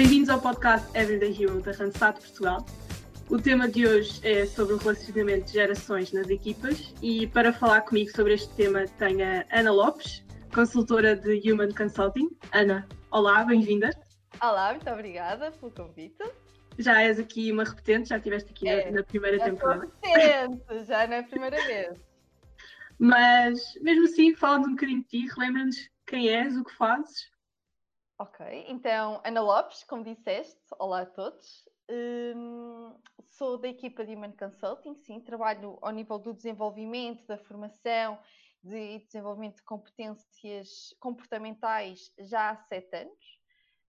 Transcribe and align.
Bem-vindos 0.00 0.30
ao 0.30 0.40
podcast 0.40 0.88
Everyday 0.96 1.30
Hero 1.30 1.60
da 1.60 1.72
Randstad 1.72 2.18
Portugal. 2.18 2.64
O 3.28 3.36
tema 3.36 3.68
de 3.68 3.86
hoje 3.86 4.26
é 4.26 4.46
sobre 4.46 4.72
o 4.72 4.78
relacionamento 4.78 5.48
de 5.48 5.52
gerações 5.52 6.10
nas 6.10 6.30
equipas 6.30 6.94
e 7.02 7.26
para 7.26 7.52
falar 7.52 7.82
comigo 7.82 8.10
sobre 8.10 8.32
este 8.32 8.48
tema 8.54 8.86
tenho 8.98 9.22
a 9.22 9.44
Ana 9.52 9.70
Lopes, 9.70 10.24
consultora 10.54 11.14
de 11.14 11.52
Human 11.52 11.74
Consulting. 11.74 12.30
Ana, 12.50 12.88
olá, 13.10 13.44
bem-vinda. 13.44 13.90
Olá, 14.40 14.70
muito 14.70 14.88
obrigada 14.88 15.50
pelo 15.50 15.70
convite. 15.70 16.24
Já 16.78 17.02
és 17.02 17.18
aqui 17.18 17.52
uma 17.52 17.64
repetente, 17.64 18.08
já 18.08 18.16
estiveste 18.16 18.52
aqui 18.52 18.68
é, 18.70 18.86
na, 18.86 19.00
na, 19.00 19.02
primeira 19.02 19.36
já 19.36 19.44
temporada. 19.44 19.86
Repetente, 20.02 20.84
já 20.86 21.06
não 21.06 21.14
é 21.14 21.18
a 21.18 21.24
primeira 21.24 21.66
vez. 21.66 22.00
Mas 22.98 23.74
mesmo 23.82 24.06
assim, 24.06 24.34
fala-nos 24.34 24.68
um 24.68 24.70
bocadinho 24.70 25.02
de 25.02 25.08
ti, 25.08 25.28
relembra-nos 25.36 25.76
quem 26.06 26.30
és, 26.30 26.56
o 26.56 26.64
que 26.64 26.74
fazes. 26.74 27.28
Ok, 28.20 28.66
então 28.68 29.18
Ana 29.24 29.40
Lopes, 29.40 29.82
como 29.84 30.04
disseste, 30.04 30.60
olá 30.78 31.00
a 31.00 31.06
todos. 31.06 31.66
Hum, 31.90 32.94
sou 33.30 33.56
da 33.56 33.66
equipa 33.66 34.04
de 34.04 34.14
Human 34.14 34.32
Consulting, 34.32 34.94
sim, 34.94 35.22
trabalho 35.22 35.78
ao 35.80 35.90
nível 35.90 36.18
do 36.18 36.34
desenvolvimento, 36.34 37.26
da 37.26 37.38
formação 37.38 38.18
de 38.62 38.98
desenvolvimento 39.06 39.56
de 39.56 39.62
competências 39.62 40.94
comportamentais 41.00 42.12
já 42.18 42.50
há 42.50 42.56
sete 42.56 42.94
anos. 42.94 43.40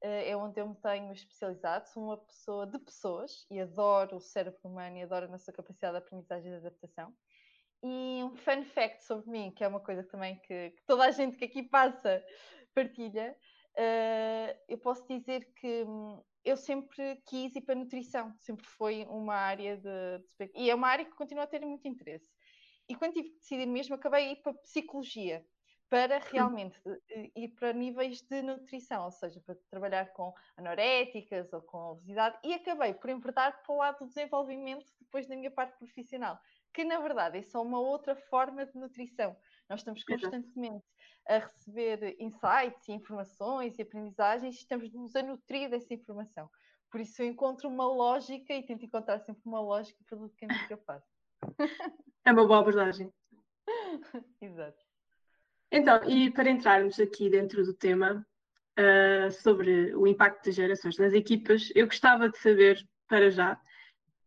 Uh, 0.02 0.23
é 0.26 0.34
onde 0.38 0.62
eu 0.62 0.70
me 0.70 0.76
tenho 0.76 1.12
especializado. 1.12 1.90
Sou 1.90 2.02
uma 2.02 2.18
pessoa 2.18 2.66
de 2.66 2.79
pessoas 2.79 3.45
e 3.52 3.59
adoro 3.59 4.16
o 4.16 4.21
cérebro 4.21 4.62
humano 4.63 4.95
e 4.95 5.04
adoro 5.04 5.26
a 5.26 5.29
nossa 5.29 5.52
capacidade 5.52 5.91
de 5.91 6.05
aprendizagem 6.05 6.48
e 6.48 6.52
de 6.57 6.68
adaptação. 6.68 7.13
E 7.84 8.23
um 8.23 8.34
fun 8.38 8.63
fact 8.63 9.04
sobre 9.04 9.29
mim, 9.29 9.52
que 9.52 9.62
é 9.62 9.68
uma 9.68 9.82
coisa 9.82 10.05
também 10.05 10.40
que, 10.40 10.70
que 10.70 10.85
toda 10.88 11.04
a 11.04 11.12
gente 11.12 11.35
que 11.35 11.43
aqui 11.43 11.63
passa 11.63 12.23
partilha, 12.73 13.35
eu 14.67 14.77
posso 14.77 15.05
dizer 15.07 15.52
que 15.55 15.84
hum, 15.84 16.21
eu 16.43 16.57
sempre 16.57 17.21
quis 17.27 17.55
ir 17.55 17.62
para 17.62 17.76
a 17.76 17.77
nutrição, 17.77 18.34
sempre 18.40 18.65
foi 18.65 19.05
uma 19.07 19.35
área 19.35 19.77
de, 19.77 20.20
de, 20.40 20.51
E 20.55 20.70
é 20.70 20.76
uma 20.76 20.87
área 20.87 21.05
que 21.05 21.15
continua 21.15 21.43
a 21.43 21.48
ter 21.48 21.65
muito 21.65 21.87
interesse. 21.87 22.29
E 22.90 22.96
quando 22.96 23.13
tive 23.13 23.29
que 23.29 23.40
decidir 23.40 23.65
mesmo, 23.68 23.96
acabei 23.96 24.27
a 24.27 24.31
ir 24.31 24.41
para 24.41 24.51
a 24.51 24.55
psicologia, 24.55 25.46
para 25.90 26.20
realmente 26.20 26.79
eh, 27.09 27.31
ir 27.35 27.49
para 27.49 27.73
níveis 27.73 28.21
de 28.21 28.41
nutrição, 28.41 29.05
ou 29.05 29.12
seja, 29.12 29.40
para 29.46 29.55
trabalhar 29.70 30.12
com 30.13 30.34
anoréticas 30.57 31.53
ou 31.53 31.62
com 31.62 31.91
obesidade, 31.91 32.37
e 32.43 32.53
acabei 32.53 32.93
por 32.93 33.09
enverdar 33.09 33.62
para 33.62 33.74
o 33.74 33.77
lado 33.77 33.99
do 33.99 34.07
desenvolvimento 34.07 34.91
depois 34.99 35.27
da 35.27 35.35
minha 35.35 35.51
parte 35.51 35.77
profissional 35.77 36.40
que 36.74 36.84
na 36.84 36.99
verdade 36.99 37.37
é 37.37 37.41
só 37.41 37.62
uma 37.62 37.79
outra 37.79 38.15
forma 38.15 38.65
de 38.65 38.77
nutrição. 38.77 39.35
Nós 39.70 39.81
estamos 39.81 40.03
constantemente 40.03 40.85
a 41.27 41.38
receber 41.38 42.16
insights 42.20 42.88
e 42.88 42.94
informações 42.94 43.77
e 43.77 43.82
aprendizagens 43.82 44.55
estamos-nos 44.55 45.16
a 45.16 45.24
nutrir 45.24 45.70
dessa 45.70 45.94
informação. 45.94 46.50
Por 46.90 47.00
isso 47.00 47.22
eu 47.22 47.26
encontro 47.26 47.70
uma 47.70 47.88
lógica 47.88 48.54
e 48.54 48.64
tento 48.64 48.86
encontrar 48.86 49.20
sempre 49.20 49.42
uma 49.46 49.62
lógica 49.62 49.98
para 50.05 50.18
tudo 50.18 50.34
caminho 50.38 50.68
que 50.68 50.74
eu 50.74 50.80
faço. 50.80 51.08
É 52.24 52.32
uma 52.32 52.46
boa 52.46 52.60
abordagem. 52.60 53.12
Exato. 54.40 54.77
Então, 55.72 56.04
e 56.04 56.30
para 56.30 56.52
entrarmos 56.52 56.99
aqui 56.99 57.32
dentro 57.32 57.66
do 57.66 57.74
tema 57.74 58.24
uh, 58.77 59.32
sobre 59.32 59.96
o 59.96 60.05
impacto 60.05 60.46
das 60.46 60.54
gerações 60.54 60.99
nas 60.99 61.14
equipas, 61.14 61.72
eu 61.74 61.88
gostava 61.88 62.30
de 62.30 62.38
saber, 62.38 62.88
para 63.08 63.32
já, 63.32 63.60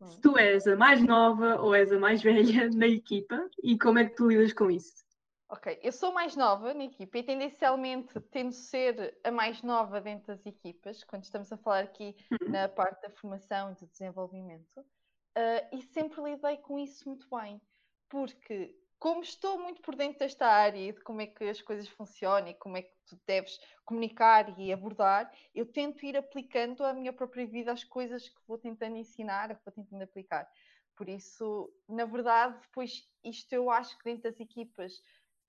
se 0.06 0.20
tu 0.20 0.36
és 0.36 0.66
a 0.66 0.74
mais 0.74 1.02
nova 1.02 1.60
ou 1.60 1.74
és 1.74 1.92
a 1.92 1.98
mais 1.98 2.22
velha 2.22 2.68
na 2.74 2.86
equipa 2.86 3.48
e 3.62 3.78
como 3.78 3.98
é 3.98 4.06
que 4.06 4.16
tu 4.16 4.28
lidas 4.28 4.52
com 4.52 4.70
isso? 4.70 5.04
Ok, 5.48 5.78
eu 5.82 5.92
sou 5.92 6.12
mais 6.12 6.34
nova 6.34 6.72
na 6.72 6.84
equipa 6.84 7.18
e 7.18 7.22
tendencialmente 7.22 8.18
tendo 8.30 8.52
ser 8.52 9.18
a 9.22 9.30
mais 9.30 9.62
nova 9.62 10.00
dentro 10.00 10.28
das 10.28 10.44
equipas, 10.46 11.04
quando 11.04 11.24
estamos 11.24 11.52
a 11.52 11.56
falar 11.56 11.84
aqui 11.84 12.16
uhum. 12.32 12.50
na 12.50 12.68
parte 12.68 13.02
da 13.02 13.10
formação 13.10 13.70
e 13.72 13.74
do 13.74 13.86
desenvolvimento, 13.86 14.80
uh, 14.80 15.76
e 15.76 15.82
sempre 15.82 16.22
lidei 16.22 16.56
com 16.56 16.78
isso 16.78 17.08
muito 17.08 17.28
bem, 17.28 17.60
porque 18.08 18.74
como 18.98 19.20
estou 19.20 19.58
muito 19.58 19.82
por 19.82 19.94
dentro 19.94 20.20
desta 20.20 20.46
área 20.46 20.78
e 20.78 20.92
de 20.92 21.00
como 21.02 21.20
é 21.20 21.26
que 21.26 21.44
as 21.44 21.60
coisas 21.60 21.86
funcionam 21.88 22.48
e 22.48 22.54
como 22.54 22.78
é 22.78 22.82
que 22.82 22.94
tu 23.06 23.20
deves 23.26 23.58
comunicar 23.84 24.58
e 24.58 24.72
abordar, 24.72 25.30
eu 25.54 25.66
tento 25.66 26.06
ir 26.06 26.16
aplicando 26.16 26.82
à 26.82 26.94
minha 26.94 27.12
própria 27.12 27.46
vida 27.46 27.70
as 27.70 27.84
coisas 27.84 28.26
que 28.26 28.40
vou 28.48 28.56
tentando 28.56 28.96
ensinar, 28.96 29.54
que 29.54 29.62
vou 29.62 29.74
tentando 29.74 30.02
aplicar. 30.02 30.48
Por 30.96 31.08
isso, 31.08 31.70
na 31.86 32.06
verdade, 32.06 32.58
depois 32.62 33.06
isto 33.22 33.52
eu 33.52 33.68
acho 33.68 33.98
que 33.98 34.04
dentro 34.04 34.22
das 34.22 34.40
equipas 34.40 34.94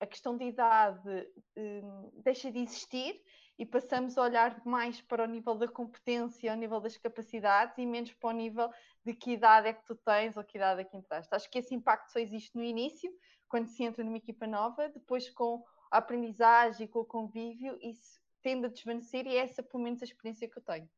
a 0.00 0.06
questão 0.06 0.36
de 0.36 0.44
idade 0.44 1.28
hum, 1.56 2.10
deixa 2.14 2.50
de 2.50 2.58
existir 2.58 3.22
e 3.58 3.64
passamos 3.64 4.18
a 4.18 4.22
olhar 4.22 4.60
mais 4.66 5.00
para 5.00 5.24
o 5.24 5.26
nível 5.26 5.54
da 5.54 5.66
competência, 5.66 6.50
ao 6.50 6.58
nível 6.58 6.80
das 6.80 6.96
capacidades 6.96 7.78
e 7.78 7.86
menos 7.86 8.12
para 8.12 8.30
o 8.30 8.32
nível 8.32 8.70
de 9.04 9.14
que 9.14 9.32
idade 9.32 9.68
é 9.68 9.72
que 9.72 9.84
tu 9.84 9.94
tens 9.94 10.36
ou 10.36 10.44
que 10.44 10.58
idade 10.58 10.82
é 10.82 10.84
que 10.84 10.96
entraste. 10.96 11.34
Acho 11.34 11.50
que 11.50 11.58
esse 11.58 11.74
impacto 11.74 12.12
só 12.12 12.18
existe 12.18 12.54
no 12.54 12.62
início, 12.62 13.10
quando 13.48 13.66
se 13.68 13.82
entra 13.82 14.04
numa 14.04 14.18
equipa 14.18 14.46
nova, 14.46 14.88
depois 14.88 15.30
com 15.30 15.64
a 15.90 15.98
aprendizagem, 15.98 16.86
com 16.86 17.00
o 17.00 17.04
convívio, 17.04 17.78
isso 17.80 18.20
tende 18.42 18.66
a 18.66 18.68
desvanecer 18.68 19.26
e 19.26 19.36
é 19.36 19.38
essa 19.38 19.62
pelo 19.62 19.82
menos 19.82 20.02
a 20.02 20.04
experiência 20.04 20.48
que 20.48 20.58
eu 20.58 20.62
tenho. 20.62 20.88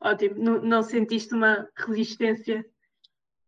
Ótimo, 0.00 0.36
não, 0.36 0.60
não 0.60 0.82
sentiste 0.82 1.34
uma 1.34 1.68
resistência 1.74 2.64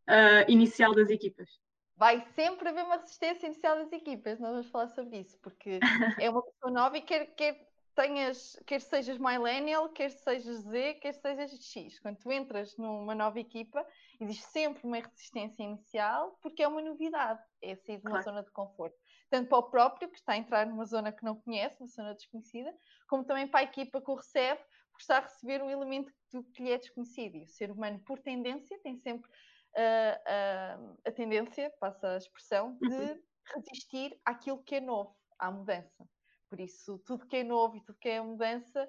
uh, 0.08 0.50
inicial 0.50 0.94
das 0.94 1.10
equipas? 1.10 1.48
Vai 1.98 2.24
sempre 2.36 2.68
haver 2.68 2.84
uma 2.84 2.96
resistência 2.96 3.46
inicial 3.46 3.76
das 3.76 3.92
equipas, 3.92 4.38
nós 4.38 4.52
vamos 4.52 4.70
falar 4.70 4.88
sobre 4.88 5.18
isso, 5.18 5.36
porque 5.42 5.80
é 6.20 6.30
uma 6.30 6.42
pessoa 6.42 6.72
nova 6.72 6.96
e 6.96 7.02
quer, 7.02 7.26
quer 7.34 7.68
tenhas, 7.96 8.56
quer 8.64 8.80
sejas 8.80 9.18
millennial, 9.18 9.88
quer 9.88 10.10
sejas 10.12 10.58
Z, 10.58 10.94
quer 10.94 11.12
sejas 11.14 11.50
X. 11.50 11.98
Quando 11.98 12.18
tu 12.18 12.30
entras 12.30 12.76
numa 12.76 13.16
nova 13.16 13.40
equipa, 13.40 13.84
existe 14.20 14.44
sempre 14.44 14.86
uma 14.86 14.98
resistência 14.98 15.64
inicial, 15.64 16.38
porque 16.40 16.62
é 16.62 16.68
uma 16.68 16.80
novidade, 16.80 17.42
é 17.60 17.74
sair 17.74 17.96
de 17.96 18.06
uma 18.06 18.10
claro. 18.10 18.24
zona 18.24 18.42
de 18.44 18.50
conforto. 18.52 18.96
Tanto 19.28 19.48
para 19.48 19.58
o 19.58 19.64
próprio, 19.64 20.08
que 20.08 20.16
está 20.16 20.34
a 20.34 20.36
entrar 20.36 20.66
numa 20.66 20.84
zona 20.84 21.10
que 21.10 21.24
não 21.24 21.34
conhece, 21.34 21.82
uma 21.82 21.88
zona 21.88 22.14
desconhecida, 22.14 22.72
como 23.08 23.24
também 23.24 23.48
para 23.48 23.60
a 23.60 23.64
equipa 23.64 24.00
que 24.00 24.10
o 24.10 24.14
recebe, 24.14 24.60
porque 24.92 25.02
está 25.02 25.18
a 25.18 25.22
receber 25.22 25.60
um 25.60 25.70
elemento 25.70 26.12
que 26.54 26.62
lhe 26.62 26.70
é 26.70 26.78
desconhecido. 26.78 27.36
E 27.36 27.42
o 27.42 27.48
ser 27.48 27.72
humano, 27.72 27.98
por 28.06 28.20
tendência, 28.20 28.78
tem 28.84 28.96
sempre 28.96 29.28
uh, 29.76 30.82
uh, 30.82 30.98
a 31.04 31.12
tendência, 31.12 31.72
passa 31.80 32.14
a 32.14 32.16
expressão, 32.16 32.76
de 32.80 32.88
uhum. 32.88 33.22
resistir 33.54 34.18
àquilo 34.24 34.62
que 34.62 34.76
é 34.76 34.80
novo, 34.80 35.14
à 35.38 35.50
mudança. 35.50 36.08
Por 36.48 36.60
isso, 36.60 36.98
tudo 37.06 37.26
que 37.26 37.36
é 37.36 37.44
novo 37.44 37.76
e 37.76 37.84
tudo 37.84 37.98
que 37.98 38.08
é 38.08 38.20
mudança, 38.20 38.88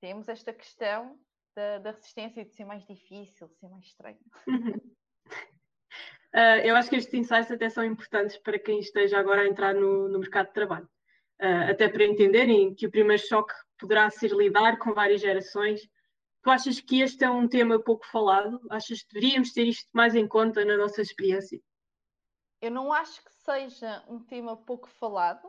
temos 0.00 0.28
esta 0.28 0.52
questão 0.52 1.18
da, 1.56 1.78
da 1.78 1.90
resistência 1.92 2.44
de 2.44 2.54
ser 2.54 2.64
mais 2.64 2.84
difícil, 2.86 3.48
de 3.48 3.56
ser 3.56 3.68
mais 3.68 3.84
estranho. 3.84 4.18
Uh, 6.34 6.62
eu 6.62 6.76
acho 6.76 6.88
que 6.88 6.96
estes 6.96 7.12
insights 7.12 7.50
até 7.50 7.68
são 7.68 7.84
importantes 7.84 8.36
para 8.38 8.58
quem 8.58 8.78
esteja 8.78 9.18
agora 9.18 9.42
a 9.42 9.48
entrar 9.48 9.74
no, 9.74 10.08
no 10.08 10.18
mercado 10.18 10.46
de 10.46 10.52
trabalho. 10.52 10.88
Uh, 11.42 11.70
até 11.70 11.88
para 11.88 12.04
entenderem 12.04 12.74
que 12.74 12.86
o 12.86 12.90
primeiro 12.90 13.22
choque 13.22 13.52
poderá 13.78 14.08
ser 14.10 14.30
lidar 14.30 14.78
com 14.78 14.92
várias 14.92 15.20
gerações. 15.20 15.80
Tu 16.42 16.50
achas 16.50 16.80
que 16.80 17.02
este 17.02 17.24
é 17.24 17.30
um 17.30 17.46
tema 17.46 17.82
pouco 17.82 18.06
falado? 18.06 18.60
Achas 18.70 19.02
que 19.02 19.14
deveríamos 19.14 19.52
ter 19.52 19.66
isto 19.66 19.88
mais 19.92 20.14
em 20.14 20.26
conta 20.26 20.64
na 20.64 20.76
nossa 20.76 21.02
experiência? 21.02 21.60
Eu 22.62 22.70
não 22.70 22.92
acho 22.92 23.22
que 23.22 23.32
seja 23.32 24.04
um 24.08 24.20
tema 24.20 24.56
pouco 24.56 24.88
falado, 24.88 25.48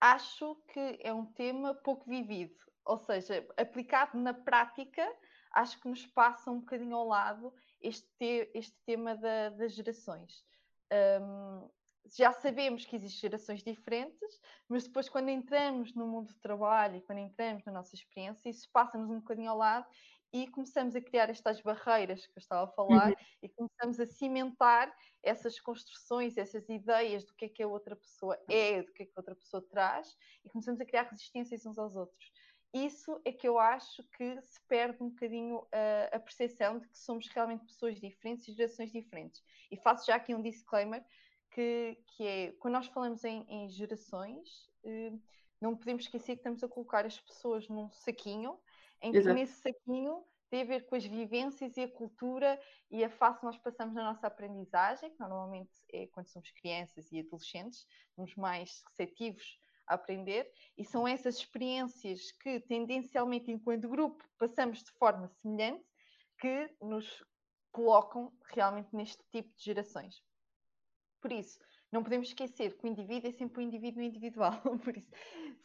acho 0.00 0.56
que 0.72 0.98
é 1.00 1.12
um 1.12 1.26
tema 1.26 1.74
pouco 1.74 2.08
vivido, 2.08 2.56
ou 2.84 2.98
seja, 2.98 3.46
aplicado 3.56 4.18
na 4.18 4.34
prática, 4.34 5.08
acho 5.52 5.80
que 5.80 5.88
nos 5.88 6.04
passa 6.06 6.50
um 6.50 6.60
bocadinho 6.60 6.96
ao 6.96 7.06
lado 7.06 7.52
este, 7.80 8.08
te 8.18 8.50
este 8.54 8.76
tema 8.84 9.16
da, 9.16 9.50
das 9.50 9.74
gerações. 9.74 10.44
Um, 10.92 11.70
já 12.16 12.32
sabemos 12.32 12.84
que 12.84 12.96
existem 12.96 13.20
gerações 13.20 13.62
diferentes, 13.62 14.40
mas 14.68 14.84
depois, 14.84 15.08
quando 15.08 15.28
entramos 15.28 15.94
no 15.94 16.06
mundo 16.06 16.32
do 16.32 16.40
trabalho 16.40 16.96
e 16.96 17.00
quando 17.00 17.18
entramos 17.18 17.64
na 17.64 17.72
nossa 17.72 17.94
experiência, 17.94 18.48
isso 18.48 18.68
passa-nos 18.72 19.10
um 19.10 19.20
bocadinho 19.20 19.50
ao 19.50 19.56
lado 19.56 19.86
e 20.32 20.46
começamos 20.48 20.96
a 20.96 21.00
criar 21.00 21.28
estas 21.28 21.60
barreiras 21.60 22.26
que 22.26 22.32
eu 22.32 22.40
estava 22.40 22.64
a 22.64 22.74
falar 22.74 23.10
uhum. 23.10 23.16
e 23.42 23.48
começamos 23.50 24.00
a 24.00 24.06
cimentar 24.06 24.92
essas 25.22 25.60
construções, 25.60 26.38
essas 26.38 26.68
ideias 26.68 27.24
do 27.24 27.34
que 27.34 27.44
é 27.44 27.48
que 27.48 27.62
a 27.62 27.68
outra 27.68 27.94
pessoa 27.94 28.38
é, 28.48 28.82
do 28.82 28.92
que 28.92 29.02
é 29.02 29.06
que 29.06 29.12
a 29.14 29.20
outra 29.20 29.34
pessoa 29.34 29.62
traz 29.70 30.16
e 30.42 30.48
começamos 30.48 30.80
a 30.80 30.86
criar 30.86 31.02
resistências 31.02 31.66
uns 31.66 31.78
aos 31.78 31.94
outros. 31.94 32.32
Isso 32.72 33.20
é 33.26 33.32
que 33.32 33.46
eu 33.46 33.58
acho 33.58 34.02
que 34.16 34.40
se 34.40 34.58
perde 34.66 35.02
um 35.02 35.10
bocadinho 35.10 35.66
a, 35.70 36.16
a 36.16 36.18
percepção 36.18 36.78
de 36.78 36.88
que 36.88 36.98
somos 36.98 37.28
realmente 37.28 37.66
pessoas 37.66 38.00
diferentes 38.00 38.48
e 38.48 38.52
gerações 38.52 38.90
diferentes. 38.90 39.44
E 39.70 39.76
faço 39.76 40.06
já 40.06 40.16
aqui 40.16 40.34
um 40.34 40.40
disclaimer 40.40 41.04
que, 41.52 41.98
que 42.06 42.26
é, 42.26 42.52
quando 42.52 42.74
nós 42.74 42.86
falamos 42.86 43.24
em, 43.24 43.44
em 43.48 43.68
gerações, 43.68 44.68
eh, 44.84 45.12
não 45.60 45.76
podemos 45.76 46.04
esquecer 46.04 46.34
que 46.34 46.40
estamos 46.40 46.62
a 46.64 46.68
colocar 46.68 47.06
as 47.06 47.18
pessoas 47.20 47.68
num 47.68 47.90
saquinho 47.92 48.58
em 49.00 49.12
que 49.12 49.18
Exato. 49.18 49.34
nesse 49.34 49.60
saquinho 49.60 50.24
tem 50.50 50.62
a 50.62 50.66
ver 50.66 50.86
com 50.86 50.94
as 50.94 51.04
vivências 51.04 51.76
e 51.76 51.82
a 51.82 51.90
cultura 51.90 52.60
e 52.90 53.02
a 53.02 53.08
fase 53.08 53.38
que 53.38 53.44
nós 53.46 53.56
passamos 53.58 53.94
na 53.94 54.04
nossa 54.04 54.26
aprendizagem, 54.26 55.10
que 55.10 55.20
normalmente 55.20 55.72
é 55.92 56.06
quando 56.08 56.28
somos 56.28 56.50
crianças 56.50 57.10
e 57.10 57.20
adolescentes, 57.20 57.86
somos 58.14 58.34
mais 58.36 58.82
receptivos 58.88 59.58
a 59.86 59.94
aprender, 59.94 60.50
e 60.76 60.84
são 60.84 61.08
essas 61.08 61.36
experiências 61.36 62.32
que, 62.32 62.60
tendencialmente, 62.60 63.50
enquanto 63.50 63.88
grupo, 63.88 64.22
passamos 64.38 64.82
de 64.82 64.90
forma 64.92 65.26
semelhante, 65.40 65.84
que 66.38 66.70
nos 66.80 67.24
colocam 67.72 68.32
realmente 68.54 68.94
neste 68.94 69.22
tipo 69.30 69.48
de 69.56 69.64
gerações. 69.64 70.22
Por 71.22 71.30
isso, 71.30 71.60
não 71.92 72.02
podemos 72.02 72.28
esquecer 72.28 72.76
que 72.76 72.84
o 72.84 72.88
indivíduo 72.88 73.30
é 73.30 73.32
sempre 73.32 73.62
um 73.62 73.66
indivíduo 73.66 74.02
individual. 74.02 74.60
Por 74.84 74.96
isso, 74.96 75.08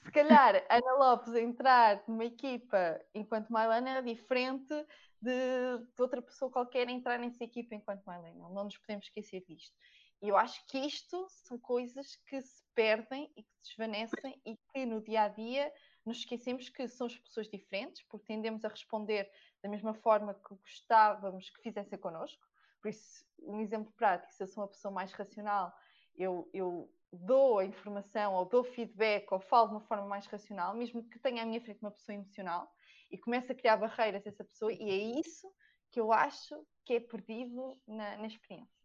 se 0.03 0.11
calhar 0.11 0.63
Ana 0.69 0.93
Lopes 0.93 1.33
entrar 1.33 2.03
numa 2.07 2.25
equipa 2.25 3.01
enquanto 3.15 3.51
Mailana 3.51 3.97
é 3.97 4.01
diferente 4.03 4.73
de, 5.19 5.79
de, 5.95 6.01
outra 6.01 6.21
pessoa 6.21 6.51
qualquer 6.51 6.87
entrar 6.89 7.17
nessa 7.17 7.43
equipa 7.43 7.73
enquanto 7.73 8.03
Mailana. 8.05 8.49
Não 8.49 8.65
nos 8.65 8.77
podemos 8.77 9.05
esquecer 9.05 9.43
disto. 9.47 9.75
E 10.21 10.29
eu 10.29 10.37
acho 10.37 10.63
que 10.67 10.77
isto 10.77 11.25
são 11.29 11.57
coisas 11.57 12.15
que 12.27 12.39
se 12.39 12.63
perdem 12.75 13.31
e 13.35 13.41
que 13.41 13.49
se 13.55 13.69
desvanecem 13.69 14.39
e 14.45 14.57
que 14.71 14.85
no 14.85 15.01
dia 15.01 15.23
a 15.23 15.27
dia 15.27 15.73
nos 16.05 16.19
esquecemos 16.19 16.69
que 16.69 16.87
somos 16.87 17.17
pessoas 17.17 17.49
diferentes, 17.49 18.03
porque 18.03 18.27
tendemos 18.27 18.63
a 18.63 18.69
responder 18.69 19.29
da 19.63 19.69
mesma 19.69 19.93
forma 19.95 20.35
que 20.35 20.55
gostávamos 20.55 21.49
que 21.49 21.61
fizessem 21.61 21.97
connosco. 21.97 22.45
Por 22.81 22.89
isso, 22.89 23.25
um 23.39 23.59
exemplo 23.59 23.91
prático, 23.95 24.33
se 24.33 24.43
eu 24.43 24.47
sou 24.47 24.63
uma 24.63 24.69
pessoa 24.69 24.91
mais 24.91 25.11
racional, 25.13 25.73
eu, 26.15 26.49
eu 26.53 26.91
dou 27.11 27.59
a 27.59 27.65
informação 27.65 28.33
ou 28.33 28.45
dou 28.45 28.63
feedback 28.63 29.31
ou 29.31 29.39
falo 29.39 29.67
de 29.67 29.73
uma 29.75 29.81
forma 29.81 30.05
mais 30.05 30.25
racional, 30.25 30.75
mesmo 30.75 31.03
que 31.07 31.19
tenha 31.19 31.43
à 31.43 31.45
minha 31.45 31.61
frente 31.61 31.81
uma 31.81 31.91
pessoa 31.91 32.15
emocional, 32.15 32.69
e 33.11 33.17
começo 33.17 33.51
a 33.51 33.55
criar 33.55 33.77
barreiras 33.77 34.25
a 34.25 34.29
essa 34.29 34.43
pessoa, 34.43 34.71
e 34.71 34.89
é 34.89 35.19
isso 35.19 35.47
que 35.91 35.99
eu 35.99 36.11
acho 36.11 36.55
que 36.85 36.93
é 36.93 36.99
perdido 36.99 37.79
na, 37.87 38.17
na 38.17 38.27
experiência. 38.27 38.77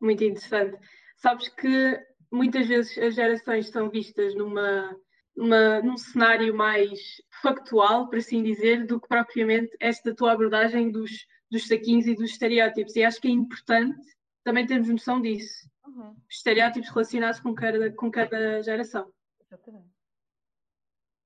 Muito 0.00 0.24
interessante. 0.24 0.78
Sabes 1.16 1.48
que 1.48 1.98
muitas 2.30 2.66
vezes 2.66 2.96
as 2.98 3.14
gerações 3.14 3.68
são 3.68 3.90
vistas 3.90 4.34
numa, 4.34 4.96
numa, 5.36 5.80
num 5.82 5.96
cenário 5.96 6.54
mais 6.54 6.98
factual, 7.42 8.08
por 8.08 8.18
assim 8.18 8.42
dizer, 8.42 8.86
do 8.86 9.00
que 9.00 9.08
propriamente 9.08 9.76
esta 9.80 10.14
tua 10.14 10.32
abordagem 10.32 10.90
dos, 10.90 11.26
dos 11.50 11.66
saquinhos 11.66 12.06
e 12.06 12.14
dos 12.14 12.30
estereótipos. 12.30 12.94
E 12.96 13.04
acho 13.04 13.20
que 13.20 13.28
é 13.28 13.30
importante 13.30 14.06
também 14.44 14.66
termos 14.66 14.88
noção 14.88 15.20
disso. 15.20 15.68
Uhum. 15.86 16.16
Estereótipos 16.28 16.90
relacionados 16.90 17.40
com 17.40 17.54
cada, 17.54 17.92
com 17.92 18.10
cada 18.10 18.62
geração. 18.62 19.12
Exatamente. 19.40 19.98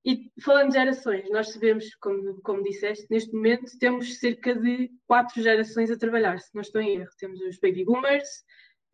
E 0.05 0.33
falando 0.41 0.69
de 0.69 0.79
gerações, 0.79 1.31
nós 1.31 1.53
sabemos, 1.53 1.95
como, 1.97 2.41
como 2.43 2.63
disseste, 2.63 3.07
neste 3.09 3.33
momento 3.33 3.79
temos 3.79 4.19
cerca 4.19 4.53
de 4.55 4.91
quatro 5.07 5.41
gerações 5.41 5.93
a 5.93 5.97
trabalhar, 5.97 6.41
se 6.41 6.53
não 6.55 6.63
estou 6.63 6.81
em 6.81 6.97
erro. 6.97 7.11
Temos 7.17 7.41
os 7.41 7.59
baby 7.61 7.85
boomers, 7.85 8.29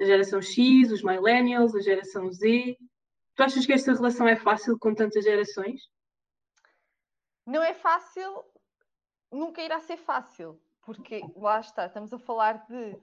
a 0.01 0.05
geração 0.05 0.43
X, 0.43 0.93
os 0.93 1.03
millennials, 1.03 1.75
a 1.75 1.81
geração 1.81 2.31
Z. 2.31 2.77
Tu 3.35 3.43
achas 3.43 3.65
que 3.65 3.73
esta 3.73 3.95
relação 3.95 4.29
é 4.29 4.37
fácil 4.37 4.79
com 4.79 4.95
tantas 4.95 5.25
gerações? 5.25 5.81
Não 7.47 7.63
é 7.63 7.73
fácil, 7.73 8.45
nunca 9.33 9.63
irá 9.63 9.81
ser 9.81 9.97
fácil, 9.97 10.61
porque 10.89 11.21
lá 11.37 11.61
está, 11.61 11.85
estamos 11.85 12.11
a 12.15 12.19
falar 12.19 12.67
de 12.67 12.99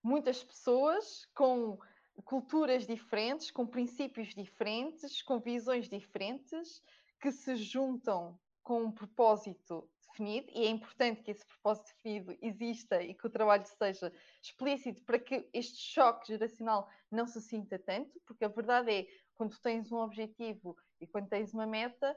muitas 0.00 0.44
pessoas 0.44 1.26
com 1.34 1.76
culturas 2.24 2.86
diferentes, 2.86 3.50
com 3.50 3.66
princípios 3.66 4.28
diferentes, 4.36 5.20
com 5.20 5.40
visões 5.40 5.88
diferentes, 5.88 6.80
que 7.20 7.32
se 7.32 7.56
juntam 7.56 8.38
com 8.62 8.84
um 8.84 8.92
propósito 8.92 9.90
definido, 10.06 10.48
e 10.54 10.64
é 10.64 10.68
importante 10.68 11.24
que 11.24 11.32
esse 11.32 11.44
propósito 11.44 11.88
definido 11.88 12.38
exista 12.40 13.02
e 13.02 13.14
que 13.14 13.26
o 13.26 13.30
trabalho 13.30 13.66
seja 13.66 14.12
explícito 14.40 15.02
para 15.02 15.18
que 15.18 15.50
este 15.52 15.78
choque 15.78 16.28
geracional 16.28 16.88
não 17.10 17.26
se 17.26 17.42
sinta 17.42 17.80
tanto, 17.80 18.20
porque 18.24 18.44
a 18.44 18.48
verdade 18.48 18.92
é, 18.92 19.06
quando 19.34 19.58
tens 19.58 19.90
um 19.90 19.96
objetivo 19.96 20.76
e 21.00 21.06
quando 21.08 21.28
tens 21.28 21.52
uma 21.52 21.66
meta, 21.66 22.16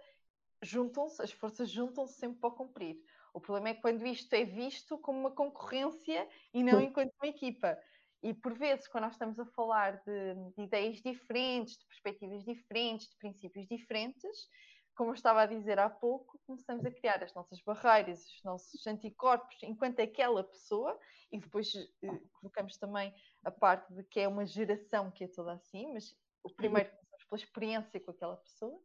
juntam-se, 0.61 1.23
as 1.23 1.31
forças 1.31 1.71
juntam-se 1.71 2.19
sempre 2.19 2.39
para 2.39 2.51
cumprir. 2.51 3.01
O 3.37 3.39
problema 3.39 3.69
é 3.69 3.73
quando 3.75 4.03
isto 4.07 4.33
é 4.33 4.43
visto 4.43 4.97
como 4.97 5.19
uma 5.19 5.31
concorrência 5.31 6.27
e 6.51 6.63
não 6.63 6.81
enquanto 6.81 7.13
uma 7.21 7.29
equipa. 7.29 7.77
E 8.23 8.33
por 8.33 8.57
vezes, 8.57 8.87
quando 8.87 9.03
nós 9.03 9.13
estamos 9.13 9.39
a 9.39 9.45
falar 9.45 10.01
de, 10.03 10.33
de 10.55 10.63
ideias 10.63 10.99
diferentes, 11.03 11.77
de 11.77 11.85
perspectivas 11.85 12.43
diferentes, 12.43 13.07
de 13.07 13.15
princípios 13.17 13.67
diferentes, 13.67 14.49
como 14.95 15.11
eu 15.11 15.13
estava 15.13 15.43
a 15.43 15.45
dizer 15.45 15.77
há 15.77 15.87
pouco, 15.87 16.39
começamos 16.47 16.83
a 16.83 16.89
criar 16.89 17.23
as 17.23 17.31
nossas 17.35 17.61
barreiras, 17.61 18.25
os 18.25 18.43
nossos 18.43 18.87
anticorpos 18.87 19.55
enquanto 19.61 19.99
aquela 19.99 20.43
pessoa, 20.43 20.99
e 21.31 21.39
depois 21.39 21.71
eh, 21.75 22.19
colocamos 22.39 22.75
também 22.77 23.13
a 23.43 23.51
parte 23.51 23.93
de 23.93 24.03
que 24.05 24.19
é 24.19 24.27
uma 24.27 24.47
geração 24.47 25.11
que 25.11 25.25
é 25.25 25.27
toda 25.27 25.53
assim, 25.53 25.93
mas 25.93 26.15
o 26.43 26.49
primeiro 26.49 26.89
começamos 26.89 27.25
pela 27.29 27.39
experiência 27.39 27.99
com 27.99 28.09
aquela 28.09 28.37
pessoa, 28.37 28.81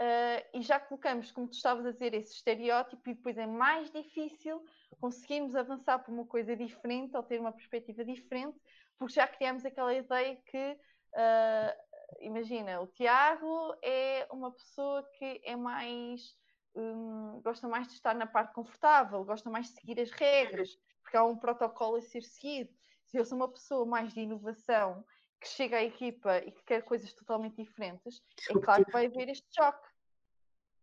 uh, 0.00 0.58
e 0.58 0.62
já 0.62 0.78
colocamos, 0.78 1.30
como 1.30 1.48
tu 1.48 1.54
estavas 1.54 1.86
a 1.86 1.92
dizer, 1.92 2.14
esse 2.14 2.34
estereótipo, 2.34 3.08
e 3.08 3.14
depois 3.14 3.36
é 3.38 3.46
mais 3.46 3.90
difícil 3.90 4.64
conseguirmos 5.00 5.54
avançar 5.54 5.98
para 5.98 6.12
uma 6.12 6.24
coisa 6.24 6.56
diferente 6.56 7.16
ou 7.16 7.22
ter 7.22 7.40
uma 7.40 7.52
perspectiva 7.52 8.04
diferente, 8.04 8.58
porque 8.98 9.14
já 9.14 9.26
criamos 9.26 9.64
aquela 9.64 9.94
ideia 9.94 10.36
que. 10.46 10.78
Uh, 11.12 11.86
imagina, 12.20 12.80
o 12.80 12.86
Tiago 12.86 13.74
é 13.82 14.26
uma 14.30 14.50
pessoa 14.52 15.02
que 15.14 15.40
é 15.44 15.56
mais. 15.56 16.36
Hum, 16.74 17.40
gosta 17.42 17.66
mais 17.66 17.88
de 17.88 17.94
estar 17.94 18.14
na 18.14 18.26
parte 18.26 18.52
confortável, 18.52 19.24
gosta 19.24 19.48
mais 19.48 19.66
de 19.66 19.80
seguir 19.80 19.98
as 19.98 20.10
regras, 20.10 20.76
porque 21.02 21.16
há 21.16 21.24
um 21.24 21.36
protocolo 21.36 21.96
a 21.96 22.02
ser 22.02 22.22
seguido. 22.22 22.70
Se 23.06 23.16
eu 23.16 23.24
sou 23.24 23.36
uma 23.36 23.48
pessoa 23.48 23.86
mais 23.86 24.12
de 24.12 24.20
inovação, 24.20 25.02
que 25.40 25.48
chega 25.48 25.78
à 25.78 25.82
equipa 25.82 26.38
e 26.38 26.50
que 26.50 26.64
quer 26.64 26.82
coisas 26.82 27.12
totalmente 27.12 27.56
diferentes, 27.56 28.22
é 28.48 28.54
claro 28.54 28.84
que 28.84 28.92
vai 28.92 29.06
haver 29.06 29.28
este 29.28 29.46
choque. 29.54 29.86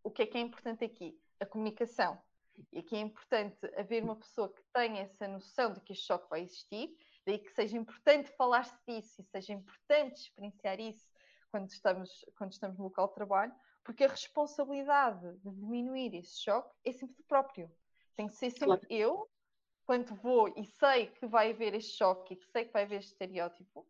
O 0.02 0.10
que 0.10 0.22
é 0.22 0.26
que 0.26 0.38
é 0.38 0.40
importante 0.40 0.84
aqui? 0.84 1.18
A 1.40 1.46
comunicação. 1.46 2.20
E 2.72 2.78
aqui 2.78 2.96
é 2.96 3.00
importante 3.00 3.58
haver 3.76 4.02
uma 4.02 4.16
pessoa 4.16 4.52
que 4.52 4.62
tenha 4.72 5.02
essa 5.02 5.26
noção 5.26 5.72
de 5.72 5.80
que 5.80 5.92
este 5.92 6.06
choque 6.06 6.28
vai 6.30 6.42
existir, 6.42 6.96
daí 7.26 7.38
que 7.38 7.50
seja 7.50 7.76
importante 7.76 8.30
falar-se 8.36 8.76
disso 8.86 9.20
e 9.20 9.24
seja 9.24 9.52
importante 9.52 10.20
experienciar 10.20 10.78
isso 10.78 11.08
quando 11.50 11.68
estamos, 11.68 12.24
quando 12.36 12.52
estamos 12.52 12.78
no 12.78 12.84
local 12.84 13.08
de 13.08 13.14
trabalho, 13.14 13.54
porque 13.82 14.04
a 14.04 14.08
responsabilidade 14.08 15.36
de 15.38 15.50
diminuir 15.50 16.14
esse 16.14 16.42
choque 16.42 16.74
é 16.84 16.92
sempre 16.92 17.16
do 17.16 17.24
próprio. 17.24 17.70
Tem 18.16 18.28
que 18.28 18.34
ser 18.34 18.50
sempre 18.50 18.66
claro. 18.66 18.86
eu, 18.88 19.30
quando 19.84 20.14
vou 20.14 20.48
e 20.56 20.64
sei 20.64 21.08
que 21.08 21.26
vai 21.26 21.50
haver 21.50 21.74
este 21.74 21.96
choque 21.96 22.34
e 22.34 22.36
que 22.36 22.46
sei 22.46 22.64
que 22.64 22.72
vai 22.72 22.84
haver 22.84 23.00
este 23.00 23.12
estereótipo, 23.12 23.86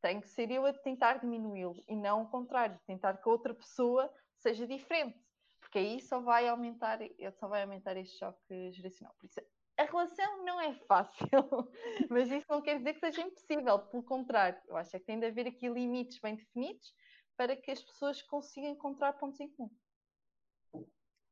tem 0.00 0.20
que 0.20 0.28
ser 0.28 0.50
eu 0.50 0.64
a 0.66 0.72
tentar 0.72 1.18
diminuí-lo 1.18 1.82
e 1.88 1.96
não 1.96 2.22
o 2.22 2.28
contrário, 2.28 2.78
tentar 2.86 3.16
que 3.16 3.28
a 3.28 3.32
outra 3.32 3.54
pessoa 3.54 4.12
seja 4.36 4.66
diferente, 4.66 5.18
porque 5.60 5.78
aí 5.78 6.00
só 6.00 6.20
vai 6.20 6.48
aumentar, 6.48 6.98
só 7.38 7.48
vai 7.48 7.62
aumentar 7.62 7.96
este 7.96 8.18
choque 8.18 8.72
geracional. 8.72 9.14
Por 9.18 9.26
isso, 9.26 9.40
a 9.76 9.84
relação 9.84 10.44
não 10.44 10.60
é 10.60 10.74
fácil, 10.86 11.28
mas 12.10 12.30
isso 12.30 12.46
não 12.48 12.62
quer 12.62 12.78
dizer 12.78 12.94
que 12.94 13.00
seja 13.00 13.22
impossível, 13.22 13.78
pelo 13.78 14.02
contrário, 14.02 14.60
eu 14.66 14.76
acho 14.76 14.96
é 14.96 14.98
que 14.98 15.06
tem 15.06 15.18
de 15.18 15.26
haver 15.26 15.46
aqui 15.46 15.68
limites 15.68 16.18
bem 16.20 16.36
definidos 16.36 16.92
para 17.36 17.56
que 17.56 17.70
as 17.70 17.80
pessoas 17.80 18.20
consigam 18.22 18.70
encontrar 18.70 19.12
pontos 19.12 19.38
em 19.40 19.48
comum. 19.50 19.70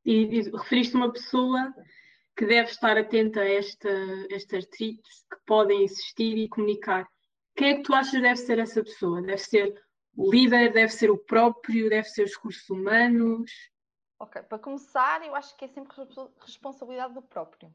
E, 0.05 0.43
referiste 0.53 0.95
uma 0.95 1.13
pessoa 1.13 1.75
que 2.37 2.47
deve 2.47 2.71
estar 2.71 2.97
atenta 2.97 3.41
a 3.41 3.49
esta, 3.49 3.91
estes 4.31 4.65
atritos 4.65 5.25
que 5.29 5.37
podem 5.45 5.83
existir 5.83 6.37
e 6.37 6.49
comunicar. 6.49 7.09
Quem 7.57 7.71
é 7.71 7.75
que 7.77 7.83
tu 7.83 7.95
achas 7.95 8.21
deve 8.21 8.37
ser 8.37 8.59
essa 8.59 8.83
pessoa? 8.83 9.23
Deve 9.23 9.39
ser 9.39 9.83
o 10.15 10.31
líder, 10.31 10.73
deve 10.73 10.93
ser 10.93 11.11
o 11.11 11.19
próprio, 11.19 11.89
deve 11.89 12.09
ser 12.09 12.25
os 12.25 12.35
recursos 12.35 12.69
humanos? 12.69 13.51
Ok, 14.19 14.43
para 14.43 14.59
começar, 14.59 15.27
eu 15.27 15.35
acho 15.35 15.57
que 15.57 15.65
é 15.65 15.69
sempre 15.69 15.95
responsabilidade 16.41 17.15
do 17.15 17.23
próprio. 17.23 17.75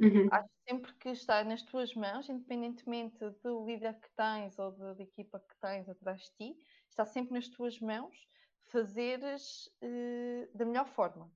Uhum. 0.00 0.28
Acho 0.30 0.48
sempre 0.68 0.94
que 0.94 1.10
está 1.10 1.44
nas 1.44 1.62
tuas 1.62 1.94
mãos, 1.94 2.28
independentemente 2.28 3.18
do 3.42 3.66
líder 3.66 3.94
que 4.00 4.08
tens 4.16 4.58
ou 4.58 4.72
da 4.72 5.02
equipa 5.02 5.38
que 5.40 5.54
tens 5.60 5.88
atrás 5.88 6.22
de 6.22 6.30
ti, 6.32 6.58
está 6.88 7.04
sempre 7.04 7.34
nas 7.34 7.48
tuas 7.48 7.78
mãos 7.80 8.16
fazeres 8.64 9.66
uh, 9.82 10.56
da 10.56 10.64
melhor 10.64 10.86
forma. 10.86 11.30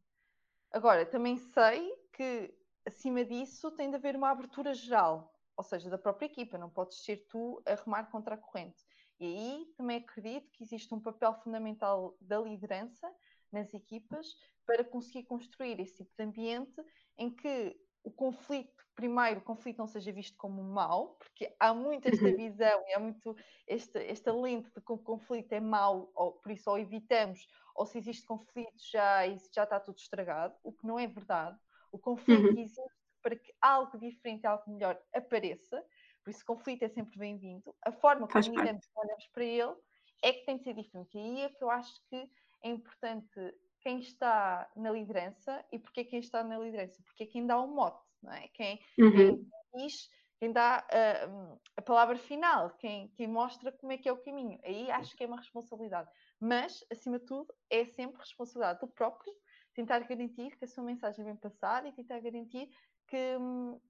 Agora, 0.70 1.04
também 1.04 1.36
sei 1.36 1.92
que 2.12 2.54
acima 2.86 3.24
disso 3.24 3.70
tem 3.72 3.90
de 3.90 3.96
haver 3.96 4.16
uma 4.16 4.30
abertura 4.30 4.72
geral, 4.72 5.33
ou 5.56 5.64
seja, 5.64 5.88
da 5.90 5.98
própria 5.98 6.26
equipa, 6.26 6.58
não 6.58 6.70
podes 6.70 7.04
ser 7.04 7.26
tu 7.28 7.62
a 7.66 7.74
remar 7.74 8.10
contra 8.10 8.34
a 8.34 8.38
corrente. 8.38 8.82
E 9.20 9.26
aí 9.26 9.66
também 9.76 9.98
acredito 9.98 10.50
que 10.52 10.64
existe 10.64 10.92
um 10.92 11.00
papel 11.00 11.34
fundamental 11.42 12.16
da 12.20 12.40
liderança 12.40 13.10
nas 13.52 13.72
equipas 13.72 14.26
para 14.66 14.84
conseguir 14.84 15.24
construir 15.24 15.78
esse 15.80 15.98
tipo 15.98 16.12
de 16.16 16.24
ambiente 16.24 16.82
em 17.16 17.30
que 17.30 17.76
o 18.02 18.10
conflito, 18.10 18.84
primeiro, 18.94 19.40
o 19.40 19.42
conflito 19.42 19.78
não 19.78 19.86
seja 19.86 20.12
visto 20.12 20.36
como 20.36 20.62
mau, 20.62 21.14
porque 21.14 21.54
há 21.58 21.72
muito 21.72 22.06
esta 22.06 22.26
uhum. 22.26 22.36
visão 22.36 22.84
e 22.86 22.92
há 22.92 23.00
muito 23.00 23.34
esta, 23.66 24.02
esta 24.02 24.32
lente 24.32 24.70
de 24.74 24.80
que 24.80 24.92
o 24.92 24.98
conflito 24.98 25.52
é 25.52 25.60
mau, 25.60 26.10
ou 26.14 26.32
por 26.32 26.52
isso 26.52 26.68
ou 26.68 26.78
evitamos, 26.78 27.46
ou 27.74 27.86
se 27.86 27.96
existe 27.98 28.26
conflito 28.26 28.82
já, 28.92 29.26
já 29.52 29.64
está 29.64 29.80
tudo 29.80 29.98
estragado, 29.98 30.54
o 30.62 30.72
que 30.72 30.86
não 30.86 30.98
é 30.98 31.06
verdade. 31.06 31.58
O 31.90 31.98
conflito 31.98 32.52
uhum. 32.52 32.58
existe 32.58 33.03
para 33.24 33.36
que 33.36 33.54
algo 33.58 33.98
diferente, 33.98 34.46
algo 34.46 34.70
melhor 34.70 35.00
apareça, 35.14 35.82
por 36.22 36.30
isso 36.30 36.44
conflito 36.44 36.82
é 36.82 36.88
sempre 36.90 37.18
bem-vindo. 37.18 37.74
A 37.82 37.90
forma 37.90 38.28
como 38.28 38.44
lidamos, 38.44 38.86
olhamos 38.94 39.26
para 39.32 39.44
ele, 39.44 39.74
é 40.22 40.32
que 40.34 40.44
tem 40.44 40.58
de 40.58 40.64
ser 40.64 40.74
diferente. 40.74 41.16
E 41.16 41.20
aí 41.20 41.40
é 41.40 41.48
que 41.48 41.64
eu 41.64 41.70
acho 41.70 41.92
que 42.10 42.30
é 42.62 42.68
importante 42.68 43.54
quem 43.80 44.00
está 44.00 44.70
na 44.76 44.90
liderança 44.90 45.64
e 45.72 45.78
porque 45.78 46.04
quem 46.04 46.20
está 46.20 46.44
na 46.44 46.58
liderança, 46.58 47.02
porque 47.02 47.24
é 47.24 47.26
quem 47.26 47.46
dá 47.46 47.58
o 47.58 47.66
mote, 47.66 48.06
não 48.22 48.32
é? 48.32 48.46
Quem, 48.48 48.78
uhum. 48.98 49.10
quem 49.12 49.50
diz, 49.74 50.10
quem 50.38 50.52
dá 50.52 50.86
uh, 50.86 51.60
a 51.78 51.82
palavra 51.82 52.18
final, 52.18 52.70
quem, 52.76 53.08
quem 53.08 53.26
mostra 53.26 53.72
como 53.72 53.92
é 53.92 53.96
que 53.96 54.08
é 54.08 54.12
o 54.12 54.22
caminho. 54.22 54.60
Aí 54.64 54.90
acho 54.90 55.16
que 55.16 55.24
é 55.24 55.26
uma 55.26 55.38
responsabilidade. 55.38 56.10
Mas, 56.38 56.84
acima 56.90 57.18
de 57.18 57.24
tudo, 57.24 57.54
é 57.70 57.86
sempre 57.86 58.20
responsabilidade 58.20 58.80
do 58.80 58.88
próprio 58.88 59.32
tentar 59.74 59.98
garantir 60.00 60.56
que 60.56 60.64
a 60.64 60.68
sua 60.68 60.84
mensagem 60.84 61.24
bem 61.24 61.36
passada 61.36 61.88
e 61.88 61.92
tentar 61.92 62.20
garantir 62.20 62.70
que, 63.06 63.36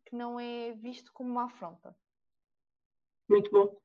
que 0.06 0.16
não 0.16 0.38
é 0.38 0.72
visto 0.72 1.12
como 1.12 1.30
uma 1.30 1.44
afronta. 1.44 1.96
Muito 3.28 3.50
bom. 3.50 3.76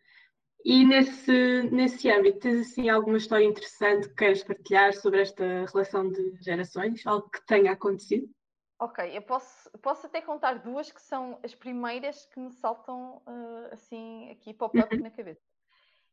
E 0.63 0.85
nesse, 0.85 1.63
nesse 1.71 2.09
âmbito, 2.09 2.39
tens 2.39 2.67
assim 2.67 2.89
alguma 2.89 3.17
história 3.17 3.45
interessante 3.45 4.09
que 4.09 4.15
queres 4.15 4.43
partilhar 4.43 4.93
sobre 4.93 5.21
esta 5.21 5.65
relação 5.65 6.09
de 6.09 6.35
gerações? 6.41 7.05
Algo 7.07 7.29
que 7.29 7.45
tenha 7.45 7.71
acontecido? 7.71 8.29
Ok, 8.77 9.05
eu 9.15 9.21
posso, 9.21 9.69
posso 9.79 10.07
até 10.07 10.21
contar 10.21 10.59
duas 10.59 10.91
que 10.91 11.01
são 11.01 11.39
as 11.43 11.53
primeiras 11.53 12.25
que 12.27 12.39
me 12.39 12.51
saltam 12.51 13.21
uh, 13.25 13.73
assim 13.73 14.29
aqui 14.31 14.53
pop-up 14.53 14.95
uhum. 14.95 15.01
na 15.01 15.11
cabeça. 15.11 15.45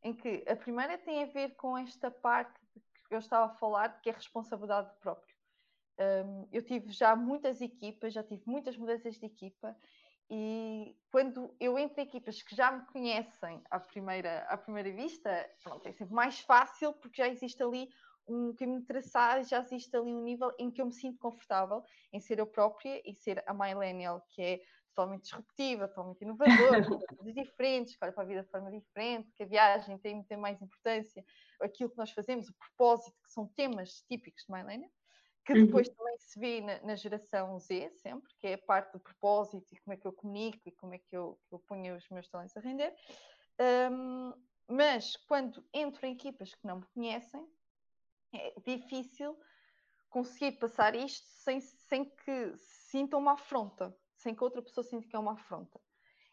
Em 0.02 0.12
que 0.12 0.44
a 0.48 0.56
primeira 0.56 0.98
tem 0.98 1.22
a 1.22 1.26
ver 1.26 1.54
com 1.56 1.76
esta 1.78 2.10
parte 2.10 2.60
que 3.08 3.14
eu 3.14 3.18
estava 3.18 3.46
a 3.46 3.56
falar, 3.56 4.00
que 4.00 4.08
é 4.08 4.12
a 4.12 4.16
responsabilidade 4.16 4.90
própria. 5.00 5.35
Um, 5.98 6.46
eu 6.52 6.62
tive 6.62 6.90
já 6.92 7.16
muitas 7.16 7.60
equipas, 7.60 8.12
já 8.12 8.22
tive 8.22 8.42
muitas 8.46 8.76
mudanças 8.76 9.18
de 9.18 9.24
equipa 9.24 9.74
e 10.28 10.96
quando 11.10 11.54
eu 11.60 11.78
entro 11.78 12.00
em 12.00 12.04
equipas 12.04 12.42
que 12.42 12.54
já 12.54 12.72
me 12.72 12.84
conhecem 12.86 13.62
à 13.70 13.78
primeira, 13.78 14.40
à 14.48 14.56
primeira 14.56 14.92
vista, 14.92 15.48
pronto, 15.62 15.86
é 15.86 15.92
sempre 15.92 16.14
mais 16.14 16.40
fácil 16.40 16.92
porque 16.94 17.22
já 17.22 17.28
existe 17.28 17.62
ali 17.62 17.88
um 18.28 18.52
caminho 18.54 18.84
traçado, 18.84 19.48
já 19.48 19.60
existe 19.60 19.96
ali 19.96 20.12
um 20.12 20.22
nível 20.22 20.52
em 20.58 20.70
que 20.70 20.82
eu 20.82 20.86
me 20.86 20.92
sinto 20.92 21.18
confortável 21.18 21.82
em 22.12 22.20
ser 22.20 22.40
eu 22.40 22.46
própria 22.46 23.00
e 23.08 23.14
ser 23.14 23.42
a 23.46 23.54
millennial, 23.54 24.20
que 24.28 24.42
é 24.42 24.60
totalmente 24.88 25.22
disruptiva, 25.22 25.86
totalmente 25.86 26.22
inovadora, 26.22 26.84
com 26.84 26.98
coisas 27.16 27.34
diferentes, 27.34 27.96
que 27.96 28.04
olha 28.04 28.12
para 28.12 28.24
a 28.24 28.26
vida 28.26 28.42
de 28.42 28.50
forma 28.50 28.70
diferente, 28.70 29.30
que 29.32 29.44
a 29.44 29.46
viagem 29.46 29.96
tem, 29.98 30.24
tem 30.24 30.36
mais 30.36 30.60
importância, 30.60 31.24
aquilo 31.62 31.90
que 31.90 31.98
nós 31.98 32.10
fazemos, 32.10 32.48
o 32.48 32.54
propósito, 32.54 33.16
que 33.22 33.30
são 33.30 33.46
temas 33.46 34.02
típicos 34.08 34.42
de 34.44 34.52
millennial 34.52 34.90
que 35.46 35.52
uhum. 35.52 35.66
depois 35.66 35.88
também 35.88 36.18
se 36.18 36.40
vê 36.40 36.60
na, 36.60 36.80
na, 36.80 36.96
geração 36.96 37.56
Z, 37.60 37.90
sempre, 38.02 38.34
que 38.40 38.48
é 38.48 38.54
a 38.54 38.58
parte 38.58 38.92
do 38.92 38.98
propósito 38.98 39.72
e 39.72 39.78
como 39.78 39.94
é 39.94 39.96
que 39.96 40.06
eu 40.06 40.12
comunico 40.12 40.68
e 40.68 40.72
como 40.72 40.92
é 40.92 40.98
que 40.98 41.16
eu, 41.16 41.38
que 41.48 41.54
eu 41.54 41.60
ponho 41.60 41.96
os 41.96 42.08
meus 42.10 42.28
talentos 42.28 42.56
a 42.56 42.60
render. 42.60 42.92
Um, 43.92 44.32
mas 44.68 45.16
quando 45.16 45.64
entro 45.72 46.04
em 46.04 46.14
equipas 46.14 46.52
que 46.52 46.66
não 46.66 46.80
me 46.80 46.86
conhecem, 46.86 47.46
é 48.34 48.54
difícil 48.66 49.38
conseguir 50.10 50.58
passar 50.58 50.96
isto 50.96 51.24
sem, 51.28 51.60
sem 51.60 52.04
que 52.04 52.52
sintam 52.56 53.20
uma 53.20 53.34
afronta, 53.34 53.96
sem 54.16 54.34
que 54.34 54.42
outra 54.42 54.60
pessoa 54.60 54.82
sinta 54.82 55.06
que 55.06 55.14
é 55.14 55.18
uma 55.18 55.34
afronta. 55.34 55.80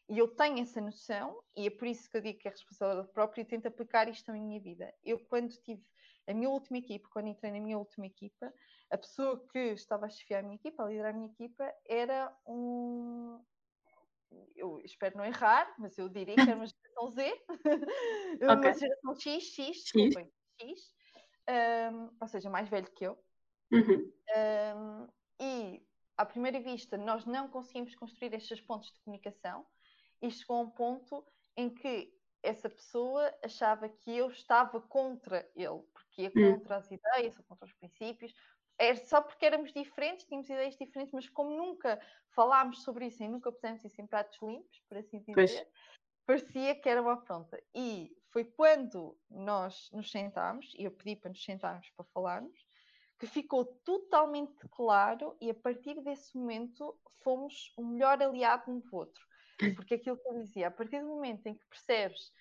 E 0.09 0.17
eu 0.17 0.27
tenho 0.27 0.59
essa 0.59 0.81
noção, 0.81 1.39
e 1.55 1.67
é 1.67 1.69
por 1.69 1.87
isso 1.87 2.09
que 2.09 2.17
eu 2.17 2.21
digo 2.21 2.39
que 2.39 2.47
é 2.47 2.51
responsabilidade 2.51 3.13
própria 3.13 3.41
e 3.41 3.45
tento 3.45 3.67
aplicar 3.67 4.09
isto 4.09 4.31
na 4.31 4.39
minha 4.39 4.59
vida. 4.59 4.91
Eu, 5.03 5.19
quando 5.19 5.55
tive 5.61 5.85
a 6.27 6.33
minha 6.33 6.49
última 6.49 6.77
equipa, 6.77 7.09
quando 7.11 7.27
entrei 7.27 7.51
na 7.51 7.59
minha 7.59 7.77
última 7.77 8.05
equipa, 8.05 8.53
a 8.91 8.97
pessoa 8.97 9.45
que 9.51 9.59
estava 9.73 10.05
a 10.05 10.09
chefiar 10.09 10.39
a 10.39 10.43
minha 10.43 10.55
equipa, 10.55 10.83
a 10.83 10.87
liderar 10.87 11.13
a 11.13 11.17
minha 11.17 11.31
equipa, 11.31 11.73
era 11.87 12.35
um. 12.45 13.43
Eu 14.55 14.79
espero 14.83 15.17
não 15.17 15.25
errar, 15.25 15.73
mas 15.77 15.97
eu 15.97 16.09
diria 16.09 16.35
que 16.35 16.41
era 16.41 16.55
uma 16.55 16.65
geração 16.67 17.11
Z, 17.11 17.45
okay. 18.35 18.47
uma 18.47 18.73
geração 18.73 19.15
X, 19.15 19.43
X, 19.43 19.83
desculpem, 19.83 20.31
X, 20.59 20.93
um, 21.93 22.09
ou 22.19 22.27
seja, 22.27 22.49
mais 22.49 22.67
velho 22.69 22.91
que 22.91 23.05
eu. 23.05 23.17
Uhum. 23.71 24.11
Um, 24.35 25.07
e 25.39 25.85
à 26.17 26.25
primeira 26.25 26.59
vista 26.59 26.97
nós 26.97 27.25
não 27.25 27.47
conseguimos 27.47 27.95
construir 27.95 28.33
estes 28.33 28.61
pontos 28.61 28.91
de 28.91 28.99
comunicação 29.01 29.65
e 30.21 30.29
chegou 30.31 30.57
a 30.57 30.61
um 30.61 30.69
ponto 30.69 31.25
em 31.57 31.69
que 31.69 32.13
essa 32.41 32.69
pessoa 32.69 33.33
achava 33.43 33.87
que 33.87 34.15
eu 34.15 34.29
estava 34.29 34.81
contra 34.81 35.49
ele, 35.55 35.81
porque 36.13 36.21
ia 36.21 36.31
hum. 36.35 36.59
contra 36.59 36.77
as 36.77 36.91
ideias 36.91 37.37
ou 37.37 37.43
contra 37.45 37.65
os 37.65 37.73
princípios, 37.73 38.33
é 38.77 38.95
só 38.95 39.21
porque 39.21 39.45
éramos 39.45 39.71
diferentes, 39.73 40.25
tínhamos 40.25 40.49
ideias 40.49 40.75
diferentes, 40.75 41.13
mas 41.13 41.29
como 41.29 41.55
nunca 41.55 41.99
falámos 42.29 42.83
sobre 42.83 43.07
isso 43.07 43.23
e 43.23 43.27
nunca 43.27 43.51
pusemos 43.51 43.83
isso 43.83 44.01
em 44.01 44.07
pratos 44.07 44.37
limpos, 44.41 44.81
por 44.87 44.97
assim 44.97 45.19
dizer, 45.19 45.33
pois. 45.33 45.65
parecia 46.25 46.75
que 46.75 46.89
era 46.89 47.01
uma 47.01 47.13
afronta. 47.13 47.61
E 47.73 48.15
foi 48.31 48.45
quando 48.45 49.17
nós 49.29 49.89
nos 49.91 50.11
sentámos, 50.11 50.73
e 50.77 50.83
eu 50.83 50.91
pedi 50.91 51.15
para 51.15 51.29
nos 51.29 51.43
sentarmos 51.43 51.89
para 51.91 52.05
falarmos, 52.05 52.65
que 53.19 53.27
ficou 53.27 53.65
totalmente 53.85 54.67
claro 54.69 55.37
e 55.39 55.49
a 55.49 55.53
partir 55.53 56.01
desse 56.01 56.35
momento 56.35 56.97
fomos 57.23 57.71
o 57.77 57.85
melhor 57.85 58.21
aliado 58.21 58.71
um 58.71 58.79
do 58.79 58.95
outro. 58.95 59.23
Porque 59.87 59.93
aquilo 59.93 60.17
que 60.17 60.27
eu 60.27 60.33
dizia, 60.33 60.67
a 60.67 60.71
partir 60.71 60.99
do 60.99 61.07
momento 61.07 61.45
em 61.45 61.53
que 61.53 61.65
percebes 61.67 62.31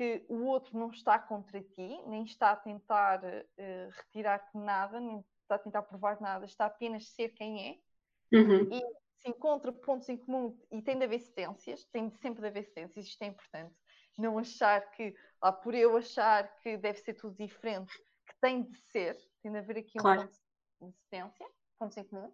que 0.00 0.24
o 0.30 0.46
outro 0.46 0.78
não 0.78 0.88
está 0.88 1.18
contra 1.18 1.60
ti, 1.60 2.02
nem 2.06 2.24
está 2.24 2.52
a 2.52 2.56
tentar 2.56 3.22
uh, 3.22 3.90
retirar-te 3.90 4.56
nada, 4.56 4.98
nem 4.98 5.22
está 5.42 5.56
a 5.56 5.58
tentar 5.58 5.82
provar 5.82 6.18
nada, 6.22 6.46
está 6.46 6.64
apenas 6.64 7.02
a 7.02 7.06
ser 7.16 7.28
quem 7.34 7.68
é. 7.68 8.34
Uhum. 8.34 8.66
E 8.72 8.80
se 9.18 9.28
encontra 9.28 9.70
pontos 9.70 10.08
em 10.08 10.16
comum 10.16 10.58
e 10.72 10.80
tem 10.80 10.96
de 10.96 11.04
haver 11.04 11.20
cedências, 11.20 11.84
tem 11.92 12.08
sempre 12.12 12.40
de 12.40 12.48
haver 12.48 12.64
cedências, 12.64 13.08
isto 13.08 13.20
é 13.20 13.26
importante. 13.26 13.74
Não 14.16 14.38
achar 14.38 14.90
que, 14.92 15.14
lá 15.42 15.52
por 15.52 15.74
eu 15.74 15.94
achar 15.98 16.50
que 16.62 16.78
deve 16.78 16.98
ser 17.00 17.12
tudo 17.12 17.36
diferente, 17.36 17.92
que 18.26 18.40
tem 18.40 18.62
de 18.62 18.78
ser, 18.78 19.18
tem 19.42 19.52
de 19.52 19.58
haver 19.58 19.76
aqui 19.76 19.98
um 19.98 20.02
claro. 20.02 20.22
ponto 20.22 20.92
de 20.92 20.98
cedência, 21.10 21.46
pontos 21.78 21.96
em 21.98 22.04
comum. 22.04 22.32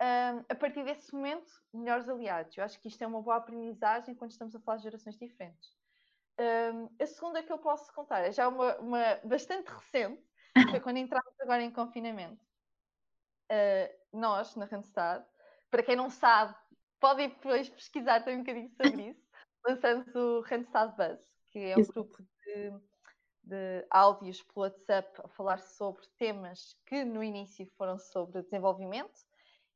Um, 0.00 0.44
a 0.48 0.54
partir 0.54 0.84
desse 0.84 1.12
momento, 1.12 1.50
melhores 1.74 2.08
aliados. 2.08 2.56
Eu 2.56 2.62
acho 2.62 2.80
que 2.80 2.86
isto 2.86 3.02
é 3.02 3.06
uma 3.08 3.20
boa 3.20 3.38
aprendizagem 3.38 4.14
quando 4.14 4.30
estamos 4.30 4.54
a 4.54 4.60
falar 4.60 4.76
de 4.76 4.84
gerações 4.84 5.18
diferentes. 5.18 5.81
Um, 6.38 6.88
a 7.00 7.06
segunda 7.06 7.42
que 7.42 7.52
eu 7.52 7.58
posso 7.58 7.92
contar 7.92 8.20
é 8.20 8.32
já 8.32 8.48
uma, 8.48 8.76
uma 8.78 9.20
bastante 9.24 9.68
recente, 9.68 10.22
foi 10.70 10.80
quando 10.80 10.96
entramos 10.96 11.34
agora 11.40 11.62
em 11.62 11.70
confinamento. 11.70 12.42
Uh, 13.50 14.18
nós, 14.18 14.56
na 14.56 14.64
Randstad, 14.64 15.24
para 15.70 15.82
quem 15.82 15.96
não 15.96 16.08
sabe, 16.08 16.54
podem 16.98 17.28
depois 17.28 17.68
pesquisar 17.68 18.20
também 18.20 18.36
um 18.36 18.40
bocadinho 18.40 18.70
sobre 18.70 19.10
isso, 19.10 19.28
lançamos 19.64 20.14
o 20.14 20.40
Randstad 20.40 20.96
Buzz, 20.96 21.20
que 21.50 21.58
é 21.58 21.76
um 21.76 21.84
grupo 21.84 22.22
de, 22.22 22.70
de 23.42 23.86
áudios 23.90 24.42
pelo 24.42 24.64
WhatsApp 24.64 25.20
a 25.22 25.28
falar 25.28 25.58
sobre 25.58 26.06
temas 26.18 26.76
que 26.86 27.04
no 27.04 27.22
início 27.22 27.66
foram 27.76 27.98
sobre 27.98 28.42
desenvolvimento 28.42 29.31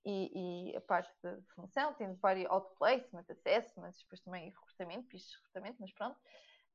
e, 0.07 0.71
e 0.71 0.77
a 0.77 0.81
parte 0.81 1.13
de 1.23 1.43
formação, 1.49 1.93
temos 1.95 2.19
vários 2.21 2.49
outplacement, 2.51 3.25
assessments, 3.29 3.99
depois 4.03 4.21
também 4.21 4.51
recrutamento, 4.51 5.09
pistas 5.09 5.33
de 5.33 5.37
recrutamento, 5.39 5.77
mas 5.81 5.93
pronto. 5.93 6.19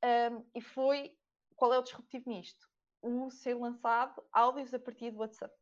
Um, 0.04 0.46
e 0.54 0.62
foi, 0.62 1.18
qual 1.56 1.74
é 1.74 1.80
o 1.80 1.84
disruptivo 1.84 2.30
nisto? 2.30 2.72
o 3.02 3.30
ser 3.32 3.56
lançado 3.56 4.24
áudios 4.32 4.74
a 4.74 4.80
partir 4.80 5.12
do 5.12 5.20
WhatsApp. 5.20 5.54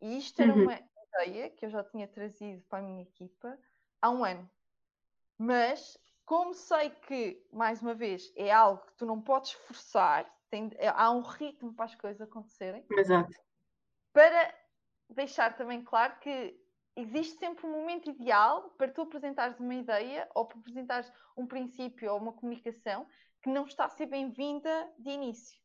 E 0.00 0.16
isto 0.18 0.40
era 0.40 0.54
uhum. 0.54 0.62
uma 0.62 0.80
ideia 1.22 1.50
que 1.50 1.66
eu 1.66 1.70
já 1.70 1.82
tinha 1.82 2.06
trazido 2.06 2.62
para 2.68 2.78
a 2.78 2.82
minha 2.82 3.02
equipa 3.02 3.58
há 4.00 4.10
um 4.10 4.24
ano. 4.24 4.48
Mas, 5.36 5.98
como 6.24 6.54
sei 6.54 6.90
que, 6.90 7.44
mais 7.52 7.82
uma 7.82 7.94
vez, 7.94 8.32
é 8.36 8.52
algo 8.52 8.84
que 8.86 8.94
tu 8.94 9.06
não 9.06 9.20
podes 9.20 9.52
forçar, 9.52 10.24
tem, 10.50 10.70
é, 10.76 10.88
há 10.88 11.10
um 11.10 11.20
ritmo 11.20 11.74
para 11.74 11.86
as 11.86 11.94
coisas 11.94 12.20
acontecerem. 12.20 12.84
Exato. 12.90 13.32
Para 14.12 14.54
deixar 15.10 15.56
também 15.56 15.82
claro 15.82 16.18
que 16.20 16.58
existe 17.00 17.38
sempre 17.38 17.64
um 17.64 17.70
momento 17.70 18.10
ideal 18.10 18.70
para 18.70 18.90
tu 18.90 19.02
apresentares 19.02 19.58
uma 19.60 19.74
ideia 19.74 20.28
ou 20.34 20.46
para 20.46 20.58
apresentares 20.58 21.12
um 21.36 21.46
princípio 21.46 22.12
ou 22.12 22.18
uma 22.18 22.32
comunicação 22.32 23.06
que 23.40 23.48
não 23.48 23.66
está 23.66 23.84
a 23.84 23.88
ser 23.88 24.06
bem-vinda 24.06 24.92
de 24.98 25.10
início. 25.10 25.60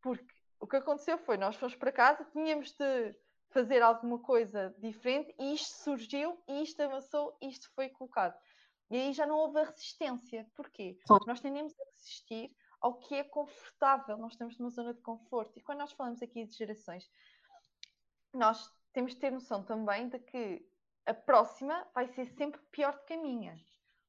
Porque 0.00 0.32
o 0.60 0.66
que 0.66 0.76
aconteceu 0.76 1.18
foi, 1.18 1.36
nós 1.36 1.56
fomos 1.56 1.74
para 1.74 1.90
casa, 1.90 2.24
tínhamos 2.32 2.70
de 2.72 3.16
fazer 3.50 3.82
alguma 3.82 4.20
coisa 4.20 4.74
diferente 4.78 5.34
e 5.40 5.54
isto 5.54 5.74
surgiu, 5.82 6.40
e 6.46 6.62
isto 6.62 6.80
avançou, 6.80 7.36
e 7.42 7.48
isto 7.48 7.68
foi 7.74 7.88
colocado. 7.88 8.38
E 8.88 8.96
aí 8.96 9.12
já 9.12 9.26
não 9.26 9.36
houve 9.36 9.58
a 9.58 9.64
resistência. 9.64 10.48
Porquê? 10.54 10.96
Nós 11.26 11.40
tendemos 11.40 11.74
a 11.80 11.84
resistir 11.96 12.54
ao 12.80 12.94
que 12.98 13.16
é 13.16 13.24
confortável, 13.24 14.16
nós 14.18 14.32
estamos 14.32 14.56
numa 14.58 14.70
zona 14.70 14.94
de 14.94 15.00
conforto. 15.00 15.58
E 15.58 15.62
quando 15.62 15.78
nós 15.78 15.92
falamos 15.92 16.22
aqui 16.22 16.44
de 16.44 16.54
gerações, 16.54 17.10
nós 18.32 18.70
temos 18.92 19.14
de 19.14 19.20
ter 19.20 19.32
noção 19.32 19.64
também 19.64 20.08
de 20.08 20.18
que 20.20 20.64
a 21.06 21.14
próxima 21.14 21.86
vai 21.94 22.08
ser 22.08 22.26
sempre 22.26 22.60
pior 22.70 22.92
do 22.94 23.04
que 23.04 23.14
a 23.14 23.16
minha. 23.16 23.56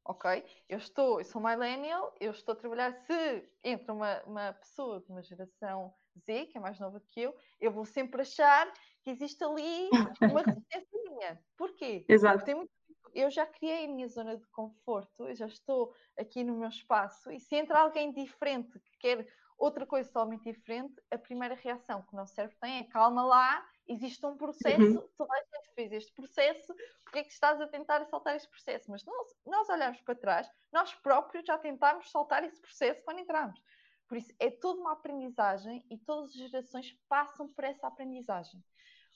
Ok? 0.04 0.44
Eu 0.68 0.77
estou, 0.77 1.20
eu 1.20 1.25
sou 1.25 1.42
millennial, 1.42 2.13
eu 2.20 2.32
estou 2.32 2.54
a 2.54 2.56
trabalhar. 2.56 2.94
Se 2.94 3.50
entra 3.63 3.94
uma, 3.94 4.24
uma 4.24 4.54
pessoa 4.54 5.01
de 5.01 5.12
uma 5.12 5.22
geração 5.22 5.94
Z, 6.18 6.48
que 6.48 6.58
é 6.58 6.62
mais 6.62 6.80
nova 6.80 7.00
que 7.00 7.22
eu, 7.22 7.36
eu 7.60 7.72
vou 7.72 7.86
sempre 7.86 8.22
achar 8.22 8.72
que 9.04 9.12
existe 9.12 9.44
ali 9.44 9.89
uma 10.22 10.42
resistência 10.42 11.04
minha. 11.04 11.39
Porquê? 11.58 12.06
Exato. 12.08 12.39
Porque 12.39 12.56
muito... 12.56 12.72
eu 13.13 13.30
já 13.30 13.46
criei 13.46 13.86
a 13.86 13.88
minha 13.89 14.08
zona 14.08 14.38
de 14.38 14.48
conforto, 14.48 15.27
eu 15.27 15.36
já 15.36 15.46
estou 15.46 15.94
aqui 16.18 16.44
no 16.44 16.58
meu 16.58 16.70
espaço, 16.70 17.32
e 17.32 17.39
se 17.39 17.56
entra 17.56 17.80
alguém 17.80 18.12
diferente 18.12 18.80
que 18.80 18.98
quer 19.00 19.27
outra 19.57 19.85
coisa 19.85 20.07
totalmente 20.07 20.43
diferente, 20.43 21.01
a 21.11 21.17
primeira 21.17 21.55
reação 21.55 22.01
que 22.03 22.13
o 22.13 22.15
nosso 22.15 22.33
cérebro 22.33 22.57
tem 22.59 22.79
é 22.79 22.83
calma 22.83 23.25
lá, 23.25 23.67
existe 23.87 24.25
um 24.25 24.37
processo, 24.37 24.99
uhum. 24.99 25.09
toda 25.17 25.33
a 25.33 25.39
gente 25.39 25.73
fez 25.73 25.91
este 25.91 26.13
processo, 26.13 26.73
porque 27.03 27.19
é 27.19 27.23
que 27.23 27.31
estás 27.31 27.59
a 27.59 27.67
tentar 27.67 28.05
saltar 28.05 28.35
este 28.35 28.49
processo? 28.49 28.91
Mas 28.91 29.03
nós, 29.03 29.35
nós 29.45 29.69
olhamos 29.69 29.99
para 30.01 30.15
trás, 30.15 30.49
nós 30.71 30.93
próprios 30.95 31.45
já 31.45 31.57
tentámos 31.57 32.11
saltar 32.11 32.43
esse 32.43 32.61
processo 32.61 33.01
quando 33.03 33.19
entramos. 33.19 33.59
Por 34.07 34.17
isso, 34.17 34.33
é 34.39 34.49
toda 34.49 34.79
uma 34.79 34.93
aprendizagem 34.93 35.85
e 35.89 35.97
todas 35.97 36.29
as 36.29 36.35
gerações 36.35 36.91
passam 37.09 37.47
por 37.47 37.63
essa 37.63 37.87
aprendizagem. 37.87 38.63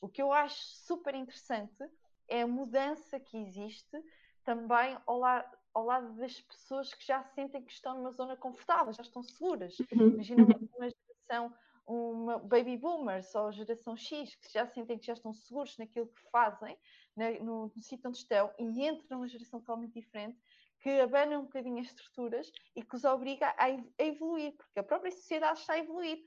O 0.01 0.09
que 0.09 0.21
eu 0.21 0.33
acho 0.33 0.59
super 0.85 1.15
interessante 1.15 1.83
é 2.27 2.41
a 2.41 2.47
mudança 2.47 3.19
que 3.19 3.37
existe 3.37 4.03
também 4.43 4.97
ao, 5.05 5.19
la 5.19 5.49
ao 5.73 5.85
lado 5.85 6.13
das 6.15 6.39
pessoas 6.41 6.93
que 6.93 7.05
já 7.05 7.23
sentem 7.23 7.63
que 7.63 7.71
estão 7.71 7.95
numa 7.95 8.11
zona 8.11 8.35
confortável, 8.35 8.93
já 8.93 9.03
estão 9.03 9.23
seguras. 9.23 9.77
Uhum. 9.79 10.09
Imagina 10.09 10.43
uma, 10.43 10.59
uma 10.77 10.89
geração, 10.89 11.53
uma 11.85 12.39
baby 12.39 12.77
boomers 12.77 13.33
ou 13.35 13.51
geração 13.51 13.95
X, 13.95 14.35
que 14.35 14.51
já 14.51 14.65
sentem 14.67 14.97
que 14.97 15.05
já 15.05 15.13
estão 15.13 15.33
seguros 15.33 15.77
naquilo 15.77 16.07
que 16.07 16.21
fazem, 16.29 16.77
na, 17.15 17.31
no, 17.39 17.71
no 17.75 17.81
sítio 17.81 18.09
onde 18.09 18.17
estão, 18.17 18.51
e 18.59 18.85
entram 18.85 19.17
numa 19.17 19.27
geração 19.27 19.59
totalmente 19.59 19.93
diferente, 19.93 20.37
que 20.79 20.89
abana 20.99 21.39
um 21.39 21.43
bocadinho 21.43 21.79
as 21.79 21.87
estruturas 21.87 22.51
e 22.75 22.83
que 22.83 22.95
os 22.95 23.03
obriga 23.03 23.53
a, 23.57 23.65
a 23.65 24.03
evoluir, 24.03 24.53
porque 24.57 24.79
a 24.79 24.83
própria 24.83 25.11
sociedade 25.11 25.59
está 25.59 25.73
a 25.73 25.79
evoluir. 25.79 26.19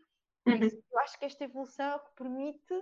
Por 0.45 0.55
isso, 0.63 0.77
uhum. 0.77 0.83
eu 0.93 0.99
acho 1.01 1.19
que 1.19 1.25
esta 1.25 1.45
evolução 1.45 1.87
é 1.87 1.97
o 1.97 2.01
que 2.01 2.15
permite 2.15 2.75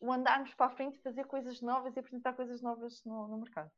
o 0.00 0.12
andarmos 0.12 0.54
para 0.54 0.66
a 0.66 0.70
frente 0.70 0.98
e 0.98 1.02
fazer 1.02 1.24
coisas 1.24 1.60
novas 1.60 1.96
e 1.96 1.98
apresentar 1.98 2.34
coisas 2.34 2.62
novas 2.62 3.02
no, 3.04 3.26
no 3.26 3.38
mercado. 3.38 3.70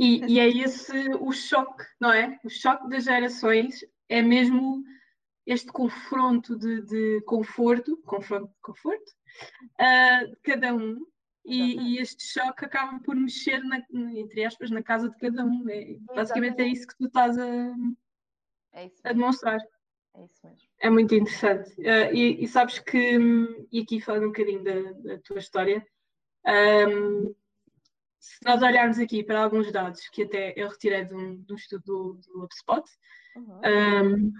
E, 0.00 0.24
e, 0.32 0.40
é 0.40 0.48
esse 0.48 1.10
o 1.20 1.30
choque, 1.30 1.84
não 2.00 2.10
é? 2.10 2.40
O 2.42 2.48
choque 2.48 2.88
das 2.88 3.04
gerações 3.04 3.84
é 4.08 4.22
mesmo 4.22 4.82
este 5.46 5.70
confronto 5.70 6.56
de, 6.56 6.80
de 6.80 7.20
conforto, 7.26 7.98
confronto 8.06 8.46
de 8.46 8.60
conforto, 8.62 9.12
uh, 9.78 10.26
de 10.26 10.36
cada 10.42 10.74
um, 10.74 11.04
e, 11.44 11.76
e, 11.76 11.98
este 11.98 12.24
choque 12.24 12.64
acaba 12.64 12.98
por 13.00 13.14
mexer, 13.14 13.62
na, 13.62 13.84
entre 13.92 14.42
aspas, 14.42 14.70
na 14.70 14.82
casa 14.82 15.10
de 15.10 15.18
cada 15.18 15.44
um. 15.44 15.68
É, 15.68 15.96
basicamente 16.14 16.62
é 16.62 16.66
isso 16.66 16.86
que 16.86 16.96
tu 16.96 17.04
estás 17.04 17.36
a, 17.36 17.74
é 18.72 18.90
a 19.04 19.12
demonstrar. 19.12 19.60
É 20.14 20.24
isso 20.24 20.40
mesmo. 20.42 20.68
É 20.80 20.88
muito 20.88 21.14
interessante. 21.14 21.78
Uh, 21.78 22.14
e, 22.14 22.42
e, 22.42 22.48
sabes 22.48 22.78
que, 22.78 23.18
e 23.70 23.80
aqui 23.80 24.00
falando 24.00 24.24
um 24.24 24.32
bocadinho 24.32 24.64
da, 24.64 24.92
da 24.92 25.18
tua 25.18 25.38
história, 25.38 25.86
um, 26.88 27.34
se 28.20 28.36
nós 28.44 28.62
olharmos 28.62 28.98
aqui 28.98 29.24
para 29.24 29.42
alguns 29.42 29.72
dados 29.72 30.06
que 30.10 30.22
até 30.22 30.52
eu 30.54 30.68
retirei 30.68 31.04
de 31.04 31.14
um, 31.14 31.42
de 31.42 31.52
um 31.52 31.56
estudo 31.56 31.82
do, 31.84 32.20
do 32.26 32.44
HubSpot, 32.44 32.84
uhum. 33.34 33.60
um, 33.64 34.32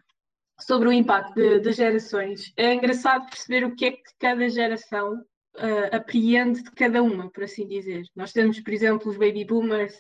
sobre 0.60 0.88
o 0.88 0.92
impacto 0.92 1.60
das 1.60 1.76
gerações, 1.76 2.52
é 2.56 2.74
engraçado 2.74 3.28
perceber 3.30 3.64
o 3.64 3.74
que 3.74 3.86
é 3.86 3.90
que 3.92 4.02
cada 4.18 4.48
geração 4.48 5.24
uh, 5.56 5.96
apreende 5.96 6.62
de 6.62 6.70
cada 6.72 7.02
uma, 7.02 7.30
por 7.30 7.44
assim 7.44 7.66
dizer. 7.66 8.04
Nós 8.14 8.32
temos, 8.32 8.60
por 8.60 8.72
exemplo, 8.72 9.10
os 9.10 9.16
baby 9.16 9.44
boomers 9.44 9.96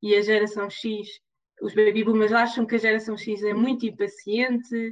e 0.00 0.14
a 0.14 0.22
geração 0.22 0.70
X. 0.70 1.08
Os 1.60 1.74
baby 1.74 2.04
boomers 2.04 2.32
acham 2.32 2.64
que 2.64 2.76
a 2.76 2.78
geração 2.78 3.16
X 3.16 3.42
é 3.42 3.52
muito 3.52 3.86
impaciente, 3.86 4.88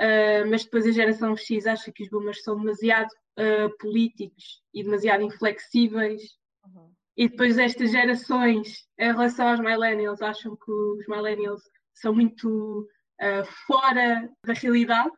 uh, 0.00 0.48
mas 0.48 0.64
depois 0.64 0.86
a 0.86 0.92
geração 0.92 1.36
X 1.36 1.66
acha 1.66 1.92
que 1.92 2.02
os 2.02 2.08
boomers 2.08 2.42
são 2.42 2.58
demasiado 2.58 3.10
uh, 3.38 3.76
políticos 3.78 4.62
e 4.72 4.82
demasiado 4.82 5.22
inflexíveis. 5.22 6.22
Uhum. 6.64 6.93
E 7.16 7.28
depois 7.28 7.58
estas 7.58 7.92
gerações, 7.92 8.88
em 8.98 9.12
relação 9.12 9.48
aos 9.48 9.60
millennials, 9.60 10.20
acham 10.20 10.56
que 10.56 10.70
os 10.70 11.06
millennials 11.06 11.62
são 11.92 12.12
muito 12.12 12.88
uh, 13.20 13.44
fora 13.66 14.28
da 14.44 14.52
realidade. 14.52 15.12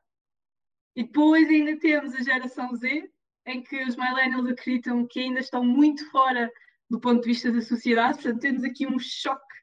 E 0.94 1.04
depois 1.04 1.48
ainda 1.48 1.78
temos 1.78 2.14
a 2.14 2.22
geração 2.22 2.74
Z, 2.76 3.10
em 3.46 3.62
que 3.62 3.82
os 3.84 3.96
millennials 3.96 4.46
acreditam 4.46 5.06
que 5.06 5.20
ainda 5.20 5.40
estão 5.40 5.64
muito 5.64 6.08
fora 6.10 6.50
do 6.90 7.00
ponto 7.00 7.22
de 7.22 7.28
vista 7.28 7.50
da 7.50 7.60
sociedade. 7.60 8.14
Portanto, 8.14 8.40
temos 8.40 8.64
aqui 8.64 8.86
um 8.86 8.98
choque 8.98 9.56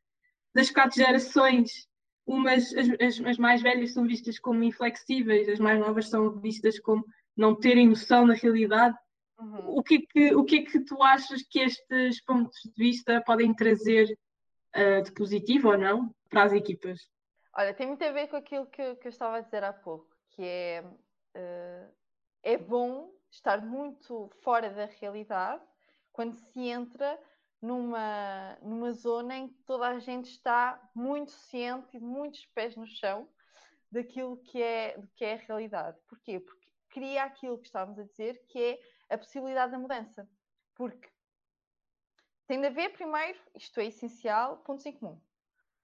das 0.56 0.70
quatro 0.70 0.98
gerações. 0.98 1.88
Umas, 2.26 2.74
as, 2.74 2.88
as, 3.00 3.26
as 3.26 3.38
mais 3.38 3.62
velhas 3.62 3.94
são 3.94 4.08
vistas 4.08 4.40
como 4.40 4.64
inflexíveis, 4.64 5.50
as 5.50 5.60
mais 5.60 5.80
novas 5.80 6.10
são 6.10 6.40
vistas 6.40 6.80
como 6.80 7.06
não 7.36 7.56
terem 7.56 7.90
noção 7.90 8.26
da 8.26 8.34
realidade. 8.34 8.98
Uhum. 9.40 9.78
O, 9.78 9.84
que 9.84 9.96
é 9.96 10.00
que, 10.00 10.36
o 10.36 10.44
que 10.44 10.58
é 10.60 10.64
que 10.64 10.80
tu 10.82 11.02
achas 11.02 11.42
que 11.44 11.60
estes 11.60 12.24
pontos 12.24 12.60
de 12.64 12.72
vista 12.76 13.22
podem 13.26 13.54
trazer 13.54 14.18
uh, 14.76 15.02
de 15.02 15.12
positivo 15.14 15.70
ou 15.70 15.78
não 15.78 16.14
para 16.30 16.44
as 16.44 16.54
equipas? 16.54 17.00
Olha, 17.56 17.74
tem 17.74 17.88
muito 17.88 18.04
a 18.04 18.12
ver 18.12 18.28
com 18.28 18.36
aquilo 18.36 18.66
que, 18.68 18.96
que 18.96 19.08
eu 19.08 19.10
estava 19.10 19.38
a 19.38 19.42
dizer 19.42 19.64
há 19.64 19.74
pouco, 19.74 20.08
que 20.30 20.44
é, 20.44 20.84
uh, 21.36 21.94
é 22.42 22.58
bom 22.58 23.12
estar 23.30 23.62
muito 23.62 24.30
fora 24.44 24.70
da 24.70 24.86
realidade 24.86 25.64
quando 26.12 26.36
se 26.36 26.68
entra 26.68 27.20
numa, 27.62 28.58
numa 28.62 28.92
zona 28.92 29.38
em 29.38 29.48
que 29.48 29.64
toda 29.64 29.88
a 29.88 30.00
gente 30.00 30.30
está 30.30 30.80
muito 30.94 31.32
ciente 31.32 31.98
e 31.98 32.00
muitos 32.00 32.46
pés 32.48 32.76
no 32.76 32.86
chão 32.86 33.28
daquilo 33.92 34.38
que 34.38 34.62
é, 34.62 35.02
que 35.16 35.24
é 35.24 35.34
a 35.34 35.38
realidade. 35.38 35.98
Porquê? 36.08 36.40
Porque 36.40 36.68
cria 36.90 37.24
aquilo 37.24 37.58
que 37.58 37.68
estávamos 37.68 37.98
a 38.00 38.04
dizer, 38.04 38.44
que 38.48 38.60
é 38.60 38.80
a 39.10 39.18
possibilidade 39.18 39.72
da 39.72 39.80
mudança. 39.80 40.30
Porque 40.76 41.10
tem 42.48 42.60
de 42.60 42.68
haver, 42.68 42.92
primeiro, 42.94 43.40
isto 43.56 43.80
é 43.80 43.86
essencial, 43.86 44.58
pontos 44.58 44.86
em 44.86 44.94
comum. 44.94 45.22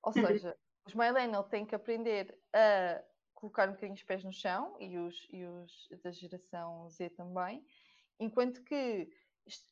Ou 0.04 0.14
uhum. 0.16 0.28
seja, 0.28 0.58
os 0.86 0.94
millennials 0.94 1.48
têm 1.48 1.66
que 1.66 1.76
aprender 1.76 2.38
a 2.54 3.04
colocar 3.34 3.70
um 3.70 3.74
bocadinho 3.74 3.94
os 3.94 4.04
pés 4.04 4.24
no 4.24 4.34
chão 4.34 4.76
e 4.80 4.98
os, 4.98 5.28
e 5.32 5.46
os 5.46 5.88
da 6.04 6.12
geração 6.12 6.90
Z 6.90 7.12
também, 7.12 7.66
enquanto 8.20 8.62
que 8.64 9.10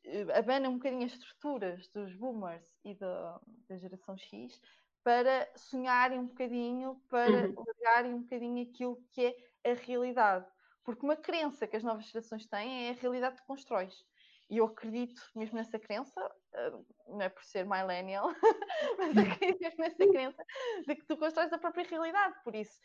eh, 0.06 0.38
abana 0.38 0.70
um 0.70 0.78
bocadinho 0.78 1.06
as 1.06 1.14
estruturas 1.14 1.88
dos 1.90 2.14
boomers 2.16 2.78
e 2.84 2.96
da, 2.96 3.42
da 3.68 3.78
geração 3.78 4.18
X 4.18 4.60
para 5.04 5.50
sonharem 5.56 6.20
um 6.20 6.28
bocadinho, 6.28 7.02
para 7.10 7.48
uhum. 7.48 7.64
largarem 7.66 8.14
um 8.14 8.22
bocadinho 8.22 8.70
aquilo 8.70 9.02
que 9.12 9.26
é 9.64 9.72
a 9.72 9.74
realidade. 9.74 10.46
Porque 10.88 11.06
uma 11.06 11.18
crença 11.18 11.68
que 11.68 11.76
as 11.76 11.84
novas 11.84 12.06
gerações 12.06 12.48
têm 12.48 12.88
é 12.88 12.92
a 12.92 12.94
realidade 12.94 13.36
que 13.36 13.46
constróis. 13.46 13.94
E 14.50 14.56
eu 14.60 14.66
acredito 14.68 15.22
mesmo 15.36 15.58
nessa 15.58 15.78
crença, 15.78 16.32
eh, 16.54 16.72
não 17.08 17.22
é 17.22 17.28
por 17.28 17.44
ser 17.44 17.66
millennial, 17.66 18.30
mas 18.98 19.18
acredito 19.18 19.60
mesmo 19.60 19.80
nessa 19.80 20.08
crença 20.08 20.46
de 20.88 20.96
que 20.96 21.06
tu 21.06 21.18
constróis 21.18 21.52
a 21.52 21.58
própria 21.58 21.84
realidade. 21.84 22.42
Por 22.42 22.56
isso, 22.56 22.80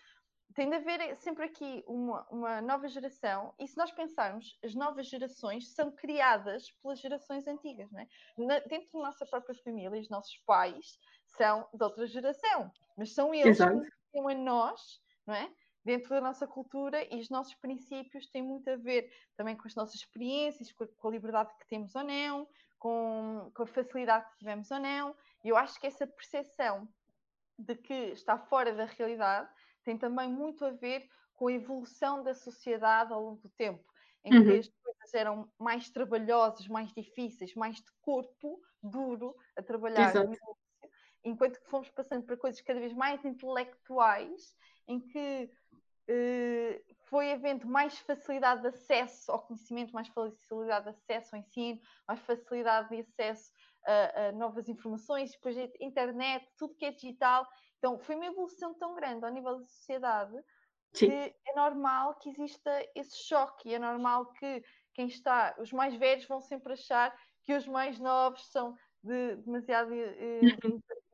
tem 0.53 0.69
de 0.69 0.75
haver 0.75 1.17
sempre 1.19 1.45
aqui 1.45 1.85
uma, 1.87 2.27
uma, 2.29 2.61
nova 2.61 2.89
geração, 2.89 3.55
e 3.57 3.69
se 3.69 3.77
nós 3.77 3.93
pensarmos, 3.93 4.59
as 4.65 4.75
novas 4.75 5.07
gerações 5.07 5.73
são 5.73 5.93
criadas 5.93 6.73
pelas 6.83 6.99
gerações 6.99 7.47
antigas, 7.47 7.89
não 7.93 8.01
é? 8.01 8.09
Na, 8.37 8.59
dentro 8.59 8.89
da 8.95 8.99
nossa 8.99 9.25
própria 9.27 9.55
família, 9.63 10.01
os 10.01 10.11
nossos 10.11 10.37
pais 10.39 10.99
são 11.25 11.69
de 11.73 11.85
outra 11.85 12.05
geração, 12.09 12.69
mas 12.99 13.15
são 13.15 13.33
eles 13.33 13.61
Exato. 13.61 13.81
que 13.81 13.91
criam 14.11 14.27
a 14.27 14.35
nós, 14.35 15.01
não 15.25 15.37
é? 15.37 15.49
Dentro 15.85 16.11
da 16.11 16.21
nossa 16.21 16.47
cultura 16.47 17.03
e 17.13 17.21
os 17.21 17.29
nossos 17.29 17.55
princípios 17.55 18.29
têm 18.31 18.43
muito 18.43 18.71
a 18.71 18.77
ver 18.77 19.11
também 19.37 19.57
com 19.57 19.67
as 19.67 19.75
nossas 19.75 19.97
experiências, 19.97 20.73
com 20.73 20.85
a, 20.85 20.89
com 20.89 21.09
a 21.09 21.11
liberdade 21.11 21.53
que 21.59 21.67
temos 21.67 21.95
ou 21.95 22.05
não, 22.05 22.47
com, 22.79 23.51
com 23.55 23.63
a 23.63 23.67
facilidade 23.67 24.29
que 24.31 24.39
tivemos 24.39 24.71
ou 24.71 24.81
não, 24.81 25.17
e 25.45 25.49
eu 25.49 25.57
acho 25.57 25.81
que 25.81 25.87
essa 25.87 26.07
percepção 26.07 26.89
de 27.59 27.77
que 27.77 27.95
está 28.13 28.39
fora 28.39 28.73
da 28.75 28.87
realidade 28.87 29.49
tem 29.85 29.97
também 29.97 30.29
muito 30.29 30.65
a 30.65 30.71
ver 30.71 31.09
com 31.35 31.49
a 31.49 31.53
evolução 31.53 32.23
da 32.23 32.35
sociedade 32.35 33.13
ao 33.13 33.23
longo 33.23 33.41
do 33.41 33.49
tempo, 33.51 33.85
em 34.25 34.37
uhum. 34.37 34.45
que 34.45 34.59
as 34.59 34.69
coisas 34.69 35.15
eram 35.15 35.49
mais 35.59 35.91
trabalhosas, 35.91 36.67
mais 36.69 36.93
difíceis, 36.93 37.55
mais 37.55 37.77
de 37.77 37.91
corpo 38.01 38.61
duro 38.83 39.37
a 39.57 39.63
trabalhar 39.63 40.15
início, 40.17 40.57
enquanto 41.25 41.61
que 41.61 41.71
fomos 41.71 41.89
passando 41.91 42.25
para 42.25 42.37
coisas 42.37 42.61
cada 42.61 42.81
vez 42.81 42.93
mais 42.93 43.25
intelectuais, 43.25 44.57
em 44.89 45.01
que 45.01 45.51
eh, 46.15 46.83
foi 47.09 47.33
havendo 47.33 47.67
mais 47.67 47.99
facilidade 48.01 48.61
de 48.61 48.69
acesso 48.69 49.33
ao 49.33 49.41
conhecimento, 49.41 49.93
mais 49.95 50.09
facilidade 50.09 50.85
de 50.85 50.91
acesso 50.91 51.35
ao 51.35 51.41
ensino, 51.41 51.81
mais 52.07 52.21
facilidade 52.21 52.91
de 52.91 53.01
acesso 53.01 53.51
a, 53.87 54.29
a 54.29 54.33
novas 54.33 54.69
informações, 54.69 55.33
depois 55.33 55.57
a 55.57 55.69
internet, 55.81 56.47
tudo 56.59 56.75
que 56.75 56.85
é 56.85 56.91
digital. 56.91 57.49
Então, 57.79 57.99
foi 57.99 58.15
uma 58.15 58.27
evolução 58.27 58.75
tão 58.75 58.95
grande 58.95 59.25
ao 59.25 59.33
nível 59.33 59.57
da 59.59 59.65
sociedade 59.65 60.37
Sim. 60.93 61.09
que 61.09 61.35
é 61.47 61.55
normal 61.57 62.15
que 62.17 62.29
exista 62.29 62.71
esse 62.95 63.17
choque. 63.27 63.71
E 63.71 63.75
é 63.75 63.79
normal 63.79 64.33
que 64.33 64.63
quem 64.93 65.07
está, 65.07 65.55
os 65.59 65.73
mais 65.73 65.95
velhos 65.97 66.27
vão 66.27 66.41
sempre 66.41 66.75
achar 66.75 67.17
que 67.45 67.55
os 67.55 67.67
mais 67.67 67.99
novos 67.99 68.47
são 68.51 68.77
de, 69.03 69.37
demasiado 69.37 69.93
eh, 69.95 70.41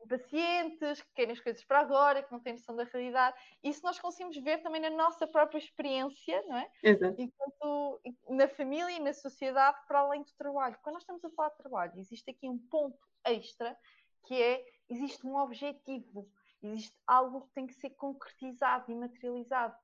impacientes, 0.09 1.01
que 1.01 1.13
querem 1.13 1.33
as 1.33 1.39
coisas 1.39 1.63
para 1.63 1.79
agora, 1.79 2.23
que 2.23 2.31
não 2.31 2.39
têm 2.39 2.53
noção 2.53 2.75
da 2.75 2.83
realidade. 2.83 3.37
Isso 3.63 3.81
nós 3.83 3.99
conseguimos 3.99 4.35
ver 4.37 4.61
também 4.61 4.81
na 4.81 4.89
nossa 4.89 5.27
própria 5.27 5.59
experiência, 5.59 6.43
não 6.47 6.57
é? 6.57 6.71
Exato. 6.83 7.21
Enquanto 7.21 8.01
na 8.29 8.47
família 8.47 8.91
e 8.91 8.99
na 8.99 9.13
sociedade, 9.13 9.77
para 9.87 9.99
além 9.99 10.23
do 10.23 10.33
trabalho. 10.33 10.77
Quando 10.81 10.95
nós 10.95 11.03
estamos 11.03 11.23
a 11.23 11.29
falar 11.29 11.49
de 11.49 11.57
trabalho, 11.57 11.93
existe 11.97 12.29
aqui 12.31 12.49
um 12.49 12.57
ponto 12.57 12.97
extra 13.25 13.77
que 14.25 14.41
é 14.41 14.65
existe 14.89 15.25
um 15.25 15.37
objetivo 15.37 16.29
existe 16.61 16.95
algo 17.07 17.41
que 17.41 17.53
tem 17.53 17.67
que 17.67 17.73
ser 17.73 17.91
concretizado 17.91 18.91
e 18.91 18.95
materializado. 18.95 19.75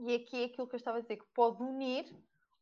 e 0.00 0.14
aqui 0.14 0.42
é 0.42 0.44
aquilo 0.46 0.66
que 0.66 0.74
eu 0.74 0.78
estava 0.78 0.98
a 0.98 1.00
dizer, 1.00 1.16
que 1.16 1.26
pode 1.32 1.62
unir 1.62 2.04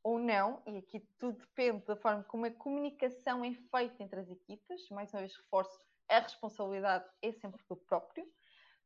ou 0.03 0.19
não, 0.19 0.63
e 0.67 0.77
aqui 0.77 1.01
tudo 1.19 1.39
depende 1.39 1.85
da 1.87 1.97
forma 1.97 2.23
como 2.25 2.45
a 2.45 2.51
comunicação 2.51 3.43
é 3.45 3.55
feita 3.55 4.03
entre 4.03 4.21
as 4.21 4.31
equipas. 4.31 4.89
Mais 4.91 5.13
uma 5.13 5.21
vez, 5.21 5.35
reforço, 5.35 5.81
a 6.09 6.21
responsabilidade 6.21 7.05
é 7.23 7.33
sempre 7.33 7.63
do 7.69 7.77
próprio, 7.77 8.27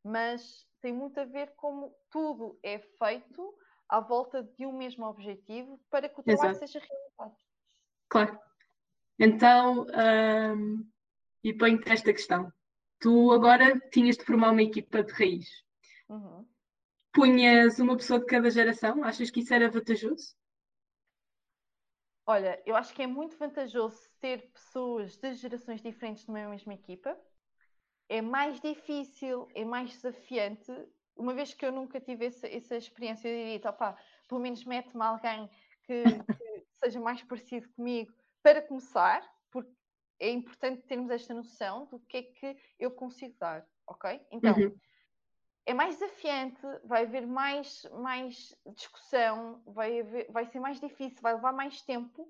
mas 0.05 0.67
tem 0.81 0.93
muito 0.93 1.19
a 1.19 1.25
ver 1.25 1.55
como 1.57 1.95
tudo 2.11 2.59
é 2.63 2.79
feito 2.79 3.55
à 3.89 4.01
volta 4.01 4.43
de 4.43 4.67
um 4.67 4.77
mesmo 4.77 5.07
objetivo 5.07 5.81
para 5.91 6.09
que 6.09 6.21
o 6.21 6.23
trabalho 6.23 6.51
Exato. 6.51 6.67
seja 6.67 6.79
realizado. 6.79 7.37
Claro. 8.09 8.39
Então, 9.19 9.87
um, 10.57 10.89
e 11.43 11.53
ponho-te 11.53 11.91
esta 11.91 12.13
questão. 12.13 12.53
Tu 13.01 13.33
agora 13.33 13.79
tinhas 13.91 14.17
de 14.17 14.25
formar 14.25 14.51
uma 14.51 14.63
equipa 14.63 15.03
de 15.03 15.13
raiz. 15.13 15.49
Uhum. 16.09 16.47
Punhas 17.13 17.79
uma 17.79 17.97
pessoa 17.97 18.21
de 18.21 18.27
cada 18.27 18.51
geração? 18.51 19.03
Achas 19.03 19.31
que 19.31 19.41
isso 19.41 19.53
era 19.53 19.71
vantajoso? 19.71 20.37
Olha, 22.31 22.63
eu 22.67 22.77
acho 22.77 22.93
que 22.93 23.01
é 23.03 23.07
muito 23.07 23.39
vantajoso 23.39 23.99
ter 24.21 24.51
pessoas 24.53 25.17
de 25.17 25.33
gerações 25.33 25.81
diferentes 25.81 26.27
numa 26.27 26.47
mesma 26.47 26.75
equipa. 26.75 27.19
É 28.07 28.21
mais 28.21 28.61
difícil, 28.61 29.49
é 29.55 29.65
mais 29.65 29.93
desafiante. 29.93 30.71
Uma 31.17 31.33
vez 31.33 31.55
que 31.55 31.65
eu 31.65 31.73
nunca 31.73 31.99
tive 31.99 32.27
essa, 32.27 32.47
essa 32.47 32.77
experiência, 32.77 33.29
eu 33.31 33.35
diria, 33.35 33.71
opá, 33.71 33.97
pelo 34.29 34.43
menos 34.43 34.63
mete-me 34.67 35.03
alguém 35.03 35.49
que, 35.85 36.05
que 36.05 36.67
seja 36.85 37.01
mais 37.01 37.23
parecido 37.23 37.67
comigo 37.71 38.13
para 38.43 38.61
começar, 38.61 39.27
porque 39.51 39.73
é 40.21 40.31
importante 40.31 40.83
termos 40.83 41.11
esta 41.11 41.33
noção 41.33 41.87
do 41.87 41.99
que 41.99 42.19
é 42.19 42.23
que 42.25 42.57
eu 42.79 42.91
consigo 42.91 43.35
dar, 43.39 43.67
ok? 43.87 44.21
Então, 44.31 44.55
uhum 44.55 44.79
é 45.69 45.75
mais 45.75 45.99
desafiante, 45.99 46.63
vai 46.83 47.03
haver 47.03 47.27
mais, 47.27 47.87
mais 47.93 48.57
discussão, 48.75 49.63
vai, 49.67 50.01
haver, 50.01 50.33
vai 50.33 50.47
ser 50.47 50.61
mais 50.61 50.81
difícil, 50.81 51.21
vai 51.21 51.35
levar 51.35 51.53
mais 51.53 51.83
tempo, 51.83 52.27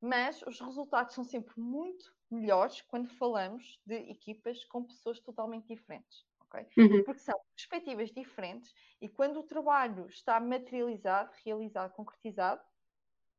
mas 0.00 0.42
os 0.42 0.58
resultados 0.60 1.14
são 1.14 1.22
sempre 1.22 1.54
muito 1.56 2.12
melhores 2.28 2.82
quando 2.82 3.08
falamos 3.08 3.80
de 3.86 3.94
equipas 3.94 4.64
com 4.64 4.82
pessoas 4.82 5.20
totalmente 5.20 5.68
diferentes. 5.68 6.26
Okay? 6.46 6.66
Uhum. 6.76 7.04
Porque 7.04 7.20
são 7.20 7.38
perspectivas 7.54 8.10
diferentes 8.10 8.74
e 9.00 9.08
quando 9.08 9.38
o 9.38 9.44
trabalho 9.44 10.08
está 10.08 10.40
materializado, 10.40 11.30
realizado, 11.44 11.92
concretizado, 11.92 12.60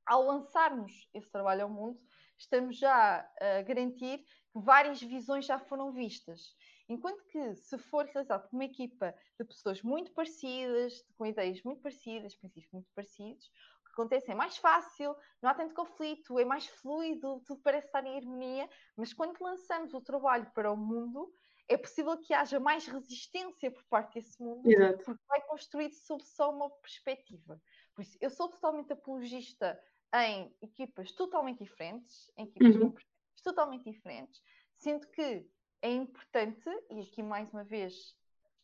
ao 0.06 0.24
lançarmos 0.24 1.10
esse 1.14 1.30
trabalho 1.30 1.64
ao 1.64 1.70
mundo, 1.70 2.00
estamos 2.38 2.78
já 2.78 3.30
a 3.40 3.62
garantir 3.64 4.20
que 4.20 4.26
várias 4.56 5.02
visões 5.02 5.46
já 5.46 5.60
foram 5.60 5.92
vistas. 5.92 6.56
Enquanto 6.92 7.24
que, 7.28 7.56
se 7.56 7.78
for 7.78 8.06
realizado 8.06 8.50
por 8.50 8.56
uma 8.56 8.66
equipa 8.66 9.16
de 9.40 9.46
pessoas 9.46 9.82
muito 9.82 10.12
parecidas, 10.14 11.02
com 11.18 11.26
ideias 11.26 11.64
muito 11.64 11.82
parecidas, 11.82 12.36
princípios 12.36 12.70
muito 12.74 12.90
parecidos, 12.94 13.46
o 13.46 13.86
que 13.86 13.92
acontece 13.94 14.30
é 14.30 14.36
mais 14.36 14.58
fácil, 14.58 15.16
não 15.42 15.50
há 15.50 15.54
tanto 15.54 15.74
conflito, 15.74 16.38
é 16.38 16.44
mais 16.44 16.68
fluido, 16.68 17.42
tudo 17.46 17.62
parece 17.62 17.88
estar 17.88 18.06
em 18.06 18.18
harmonia, 18.18 18.70
mas 18.98 19.14
quando 19.14 19.40
lançamos 19.42 19.94
o 19.94 20.02
trabalho 20.02 20.52
para 20.54 20.70
o 20.70 20.76
mundo, 20.76 21.32
é 21.70 21.78
possível 21.78 22.18
que 22.20 22.34
haja 22.34 22.60
mais 22.60 22.86
resistência 22.86 23.72
por 23.72 23.86
parte 23.86 24.16
desse 24.16 24.42
mundo, 24.44 24.70
Exato. 24.70 25.06
porque 25.06 25.24
vai 25.30 25.42
construído 25.48 25.94
sob 25.94 26.22
só 26.26 26.52
uma 26.52 26.70
perspectiva. 26.82 27.62
Por 27.96 28.02
isso, 28.02 28.18
eu 28.20 28.30
sou 28.30 28.50
totalmente 28.50 28.92
apologista 28.92 29.80
em 30.14 30.54
equipas 30.62 31.14
totalmente 31.14 31.64
diferentes, 31.64 32.30
em 32.38 32.44
equipas 32.44 32.76
uhum. 32.76 32.94
totalmente 33.42 33.90
diferentes, 33.90 34.42
sendo 34.76 35.08
que 35.10 35.50
é 35.82 35.92
importante, 35.92 36.70
e 36.90 37.02
aqui 37.02 37.24
mais 37.24 37.52
uma 37.52 37.64
vez 37.64 38.16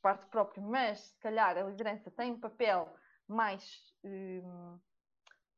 parte 0.01 0.25
próprio, 0.27 0.61
mas 0.61 0.99
se 0.99 1.17
calhar 1.19 1.57
a 1.57 1.63
liderança 1.63 2.11
tem 2.11 2.31
um 2.31 2.39
papel 2.39 2.93
mais 3.27 3.93
hum, 4.03 4.79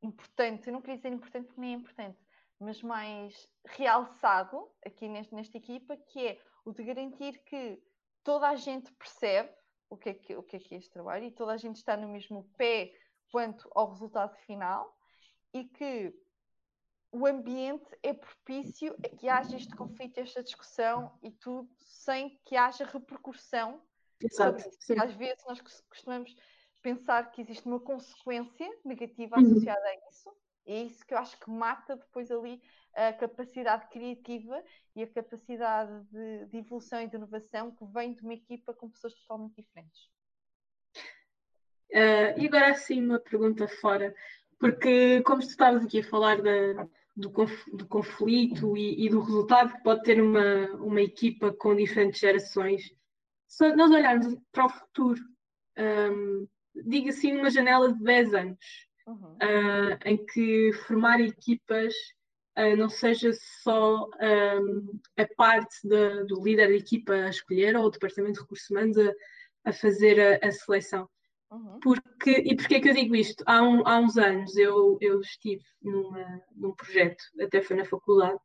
importante, 0.02 0.68
eu 0.68 0.74
não 0.74 0.82
queria 0.82 0.98
dizer 0.98 1.12
importante 1.12 1.48
porque 1.48 1.62
nem 1.62 1.74
é 1.74 1.78
importante, 1.78 2.20
mas 2.60 2.82
mais 2.82 3.48
realçado 3.66 4.70
aqui 4.86 5.08
neste, 5.08 5.36
nesta 5.36 5.58
equipa, 5.58 5.96
que 5.96 6.28
é 6.28 6.42
o 6.66 6.72
de 6.72 6.84
garantir 6.84 7.40
que 7.44 7.82
toda 8.24 8.48
a 8.48 8.56
gente 8.56 8.92
percebe 8.94 9.52
o 9.90 9.98
que, 9.98 10.10
é 10.10 10.14
que, 10.14 10.36
o 10.36 10.44
que 10.44 10.56
é 10.56 10.60
que 10.60 10.76
é 10.76 10.78
este 10.78 10.92
trabalho 10.92 11.26
e 11.26 11.32
toda 11.32 11.54
a 11.54 11.58
gente 11.58 11.78
está 11.78 11.98
no 11.98 12.08
mesmo 12.08 12.44
pé 12.58 12.94
quanto 13.32 13.70
ao 13.74 13.90
resultado 13.90 14.36
final 14.46 14.96
e 15.54 15.66
que 15.66 16.14
o 17.12 17.26
ambiente 17.26 17.86
é 18.04 18.14
propício 18.14 18.96
a 19.04 19.10
que 19.10 19.28
haja 19.28 19.58
este 19.58 19.76
conflito, 19.76 20.20
esta 20.20 20.44
discussão 20.44 21.12
e 21.24 21.32
tudo 21.32 21.70
sem 21.78 22.40
que 22.46 22.56
haja 22.56 22.86
repercussão. 22.86 23.82
Exato. 24.22 24.64
Às 25.02 25.14
vezes 25.14 25.44
nós 25.48 25.62
costumamos 25.90 26.36
pensar 26.82 27.32
que 27.32 27.42
existe 27.42 27.66
uma 27.66 27.80
consequência 27.80 28.70
negativa 28.86 29.38
uhum. 29.38 29.46
associada 29.46 29.82
uhum. 29.82 29.88
a 29.88 30.10
isso. 30.10 30.30
E 30.68 30.74
é 30.74 30.84
isso 30.84 31.06
que 31.06 31.14
eu 31.14 31.18
acho 31.18 31.40
que 31.40 31.50
mata 31.50 31.96
depois 31.96 32.30
ali 32.30 32.62
a 32.94 33.14
capacidade 33.14 33.88
criativa 33.90 34.64
e 34.96 35.02
a 35.02 35.08
capacidade 35.08 36.04
de, 36.12 36.46
de 36.46 36.58
evolução 36.58 37.02
e 37.02 37.08
de 37.08 37.16
inovação 37.16 37.72
que 37.72 37.86
vem 37.86 38.14
de 38.14 38.22
uma 38.22 38.34
equipa 38.34 38.74
com 38.74 38.90
pessoas 38.90 39.16
totalmente 39.16 39.56
diferentes. 39.56 40.10
Uh, 41.92 42.38
e 42.38 42.46
agora 42.46 42.76
sim 42.76 43.04
uma 43.04 43.20
pergunta 43.20 43.68
fora, 43.68 44.14
porque 44.60 45.24
como 45.24 45.42
tu 45.42 45.48
estavas 45.48 45.84
aqui 45.84 46.02
a 46.02 46.08
falar 46.08 46.40
da, 46.40 46.88
do, 47.20 47.30
do 47.74 47.88
conflito 47.88 48.78
e, 48.78 49.06
e, 49.06 49.10
do 49.10 49.20
resultado 49.20 49.74
que 49.74 49.84
pode 49.84 50.04
ter 50.04 50.22
uma, 50.22 50.68
uma 50.78 51.02
equipa 51.02 51.52
com 51.52 51.76
diferentes 51.76 52.20
gerações. 52.20 52.94
Se 53.48 53.76
nós 53.76 53.92
olharmos 53.92 54.38
para 54.52 54.66
o 54.66 54.70
futuro, 54.70 55.22
um, 55.78 56.48
diga 56.86 57.10
assim, 57.10 57.36
uma 57.36 57.50
janela 57.50 57.94
de 57.94 58.02
10 58.02 58.34
anos, 58.34 58.66
uhum. 59.06 59.34
uh, 59.34 60.00
em 60.06 60.26
que 60.26 60.72
formar 60.88 61.20
equipas 61.20 61.94
uh, 62.58 62.76
não 62.78 62.90
seja 62.90 63.32
só 63.64 64.08
um, 64.08 65.00
a 65.18 65.28
parte 65.36 65.76
de, 65.84 66.24
do 66.26 66.42
líder 66.42 66.70
da 66.70 66.76
equipa 66.76 67.14
a 67.14 67.30
escolher 67.30 67.76
ou 67.76 67.86
o 67.86 67.92
departamento 67.92 68.36
de 68.36 68.42
recursos 68.42 68.70
humanos 68.70 68.98
a, 68.98 69.14
a 69.66 69.74
fazer 69.74 70.42
a, 70.42 70.48
a 70.48 70.52
seleção, 70.52 71.10
Uhum. 71.52 71.80
Porque, 71.80 72.32
e 72.32 72.56
porquê 72.56 72.76
é 72.76 72.80
que 72.80 72.90
eu 72.90 72.94
digo 72.94 73.16
isto? 73.16 73.44
Há, 73.48 73.62
um, 73.62 73.88
há 73.88 74.00
uns 74.00 74.18
anos 74.18 74.56
eu, 74.56 74.98
eu 75.02 75.20
estive 75.20 75.64
numa, 75.82 76.42
num 76.56 76.74
projeto, 76.74 77.24
até 77.42 77.62
foi 77.62 77.76
na 77.76 77.86
faculdade, 77.86 78.40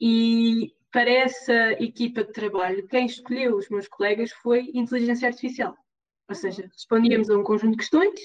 e 0.00 0.72
para 0.90 1.10
essa 1.10 1.72
equipa 1.72 2.24
de 2.24 2.32
trabalho, 2.32 2.88
quem 2.88 3.06
escolheu 3.06 3.56
os 3.56 3.68
meus 3.68 3.86
colegas 3.88 4.32
foi 4.32 4.70
inteligência 4.72 5.28
artificial. 5.28 5.72
Ou 5.72 6.34
uhum. 6.34 6.34
seja, 6.34 6.68
respondíamos 6.72 7.28
a 7.28 7.36
um 7.36 7.42
conjunto 7.42 7.72
de 7.72 7.78
questões 7.78 8.20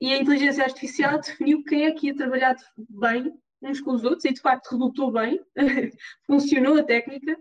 e 0.00 0.12
a 0.12 0.18
inteligência 0.18 0.64
artificial 0.64 1.18
definiu 1.18 1.64
quem 1.64 1.86
é 1.86 1.92
que 1.92 2.08
ia 2.08 2.16
trabalhar 2.16 2.56
bem 2.76 3.32
uns 3.62 3.80
com 3.80 3.92
os 3.92 4.04
outros 4.04 4.24
e 4.26 4.32
de 4.32 4.40
facto 4.40 4.72
resultou 4.72 5.10
bem, 5.10 5.40
funcionou 6.26 6.76
a 6.76 6.84
técnica. 6.84 7.38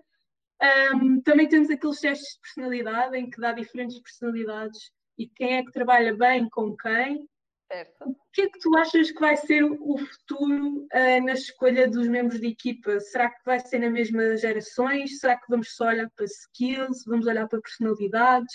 Um, 0.96 1.20
também 1.22 1.50
temos 1.50 1.70
aqueles 1.70 2.00
testes 2.00 2.36
de 2.36 2.40
personalidade 2.40 3.18
em 3.18 3.30
que 3.30 3.42
dá 3.42 3.52
diferentes 3.52 4.00
personalidades 4.00 4.92
e 5.18 5.28
quem 5.28 5.58
é 5.58 5.64
que 5.64 5.72
trabalha 5.72 6.16
bem 6.16 6.50
com 6.50 6.76
quem. 6.76 7.28
Certo. 7.72 8.10
O 8.10 8.16
que 8.32 8.42
é 8.44 8.50
que 8.50 8.60
tu 8.60 8.76
achas 8.78 9.12
que 9.12 9.20
vai 9.20 9.36
ser 9.38 9.64
o 9.64 9.98
futuro 9.98 10.86
uh, 10.94 11.26
na 11.26 11.34
escolha 11.34 11.88
dos 11.88 12.08
membros 12.08 12.40
de 12.40 12.48
equipa? 12.48 13.00
Será 13.00 13.30
que 13.30 13.44
vai 13.46 13.60
ser 13.60 13.80
nas 13.80 13.92
mesmas 13.92 14.42
gerações? 14.42 15.20
Será 15.20 15.38
que 15.38 15.50
vamos 15.50 15.76
só 15.76 15.88
olhar 15.88 16.10
para 16.16 16.26
skills? 16.26 17.04
Vamos 17.06 17.26
olhar 17.26 17.48
para 17.48 17.62
personalidades? 17.62 18.54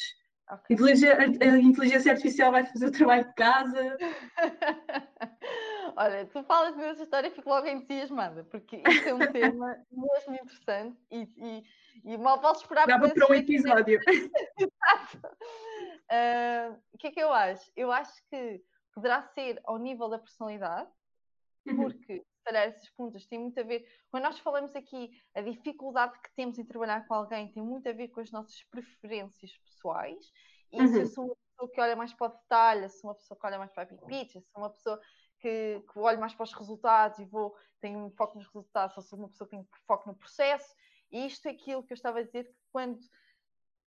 Okay. 0.51 0.77
A 1.13 1.59
inteligência 1.59 2.13
artificial 2.13 2.53
vai 2.53 2.65
fazer 2.65 2.87
o 2.87 2.93
trabalho 2.93 3.27
de 3.27 3.35
casa? 3.35 3.99
Olha, 6.01 6.25
tu 6.27 6.45
falas 6.45 6.77
dessa 6.77 7.03
história 7.03 7.27
e 7.27 7.31
fico 7.33 7.49
logo 7.49 7.67
entusiasmada, 7.67 8.45
porque 8.45 8.77
isso 8.89 9.09
é 9.09 9.15
um 9.15 9.19
tema 9.33 9.85
mesmo 9.91 10.35
interessante 10.37 10.97
e, 11.11 11.29
e, 11.37 11.65
e 12.05 12.17
mal 12.17 12.41
posso 12.41 12.63
esperar 12.63 12.87
Dava 12.87 13.13
para 13.13 13.29
um 13.29 13.35
episódio. 13.35 13.99
Exato. 14.57 15.27
Uh, 16.07 16.81
o 16.93 16.99
que 16.99 17.09
é 17.09 17.11
que 17.11 17.21
eu 17.21 17.33
acho? 17.33 17.69
Eu 17.75 17.91
acho 17.91 18.13
que 18.31 18.63
poderá 18.95 19.23
ser 19.23 19.61
ao 19.65 19.77
nível 19.77 20.09
da 20.09 20.21
personalidade, 20.21 20.89
uhum. 21.67 21.77
porque 21.79 22.19
se 22.21 22.45
calhar 22.45 22.69
essas 22.69 22.89
perguntas 22.91 23.27
têm 23.27 23.41
muito 23.41 23.59
a 23.59 23.65
ver. 23.65 23.85
Quando 24.09 24.23
nós 24.23 24.39
falamos 24.39 24.77
aqui, 24.77 25.11
a 25.35 25.41
dificuldade 25.41 26.17
que 26.21 26.31
temos 26.37 26.61
em 26.61 26.65
trabalhar 26.65 27.09
com 27.09 27.15
alguém 27.15 27.51
tem 27.51 27.63
muito 27.63 27.89
a 27.89 27.93
ver 27.93 28.07
com 28.07 28.21
as 28.21 28.31
nossas 28.31 28.63
preferências 28.71 29.51
pessoais. 29.65 30.31
E 30.71 30.81
uhum. 30.81 30.87
se 30.87 31.01
eu 31.01 31.07
sou 31.07 31.25
uma 31.25 31.37
pessoa 31.37 31.73
que 31.73 31.81
olha 31.81 31.97
mais 31.97 32.15
para 32.15 32.29
o 32.29 32.37
detalhe, 32.37 32.89
se 32.89 33.01
sou 33.01 33.11
uma 33.11 33.17
pessoa 33.17 33.37
que 33.37 33.47
olha 33.47 33.59
mais 33.59 33.73
para 33.73 33.83
a 33.83 33.87
pipicha, 33.87 34.41
se 34.41 34.49
sou 34.53 34.63
uma 34.63 34.71
pessoa 34.71 35.01
que, 35.39 35.83
que 35.93 35.99
olho 35.99 36.21
mais 36.21 36.35
para 36.35 36.45
os 36.45 36.53
resultados 36.53 37.19
e 37.19 37.25
vou, 37.25 37.55
tenho 37.81 37.99
um 37.99 38.11
foco 38.11 38.37
nos 38.37 38.47
resultados, 38.47 38.97
ou 38.97 39.03
sou 39.03 39.19
uma 39.19 39.29
pessoa 39.29 39.49
que 39.49 39.57
tem 39.57 39.67
foco 39.87 40.09
no 40.09 40.15
processo. 40.15 40.75
E 41.11 41.27
isto 41.27 41.47
é 41.47 41.53
aquilo 41.53 41.83
que 41.83 41.93
eu 41.93 41.97
estava 41.97 42.19
a 42.19 42.23
dizer 42.23 42.45
que 42.45 42.55
quando 42.71 42.99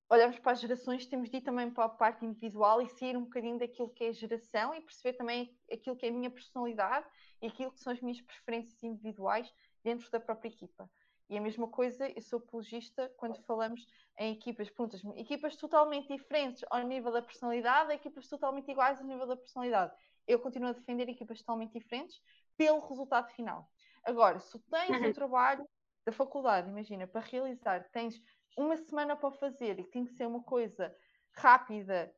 olhamos 0.10 0.38
para 0.40 0.52
as 0.52 0.60
gerações, 0.60 1.06
temos 1.06 1.30
de 1.30 1.38
ir 1.38 1.42
também 1.42 1.70
para 1.72 1.86
a 1.86 1.90
parte 1.90 2.26
individual 2.26 2.82
e 2.82 2.90
sair 2.90 3.16
um 3.16 3.24
bocadinho 3.24 3.58
daquilo 3.58 3.90
que 3.90 4.04
é 4.04 4.10
a 4.10 4.14
geração 4.14 4.76
e 4.76 4.82
perceber 4.82 5.14
também 5.14 5.56
aquilo 5.72 5.96
que 5.96 6.06
é 6.06 6.10
a 6.10 6.12
minha 6.12 6.30
personalidade 6.30 7.08
e 7.42 7.48
aquilo 7.48 7.72
que 7.72 7.80
são 7.80 7.94
as 7.94 8.02
minhas 8.02 8.20
preferências 8.22 8.84
individuais 8.84 9.50
dentro 9.84 10.12
da 10.12 10.20
própria 10.20 10.50
equipa. 10.50 10.90
E 11.30 11.38
a 11.38 11.42
mesma 11.42 11.66
coisa, 11.66 12.10
eu 12.10 12.22
sou 12.22 12.40
apologista 12.40 13.10
quando 13.16 13.42
falamos 13.44 13.88
em 14.20 14.34
equipas, 14.34 14.70
perguntas-me, 14.70 15.18
equipas 15.18 15.56
totalmente 15.56 16.10
diferentes 16.10 16.62
ao 16.70 16.84
nível 16.84 17.10
da 17.10 17.22
personalidade, 17.22 17.94
equipas 17.94 18.28
totalmente 18.28 18.70
iguais 18.70 19.00
ao 19.00 19.06
nível 19.06 19.26
da 19.26 19.38
personalidade. 19.38 19.94
Eu 20.28 20.40
continuo 20.40 20.70
a 20.70 20.74
defender 20.74 21.10
equipas 21.10 21.40
totalmente 21.40 21.74
diferentes 21.74 22.22
pelo 22.58 22.80
resultado 22.88 23.30
final. 23.32 23.70
Agora, 24.04 24.40
se 24.40 24.60
tens 24.70 24.90
o 24.90 25.06
uhum. 25.06 25.14
trabalho 25.14 25.68
da 26.06 26.12
faculdade, 26.12 26.70
imagina, 26.70 27.08
para 27.08 27.22
realizar, 27.22 27.88
tens 27.92 28.22
uma 28.58 28.76
semana 28.78 29.16
para 29.16 29.32
fazer 29.32 29.80
e 29.80 29.84
tem 29.84 30.06
que 30.06 30.14
ser 30.14 30.28
uma 30.28 30.44
coisa 30.44 30.94
rápida, 31.34 32.14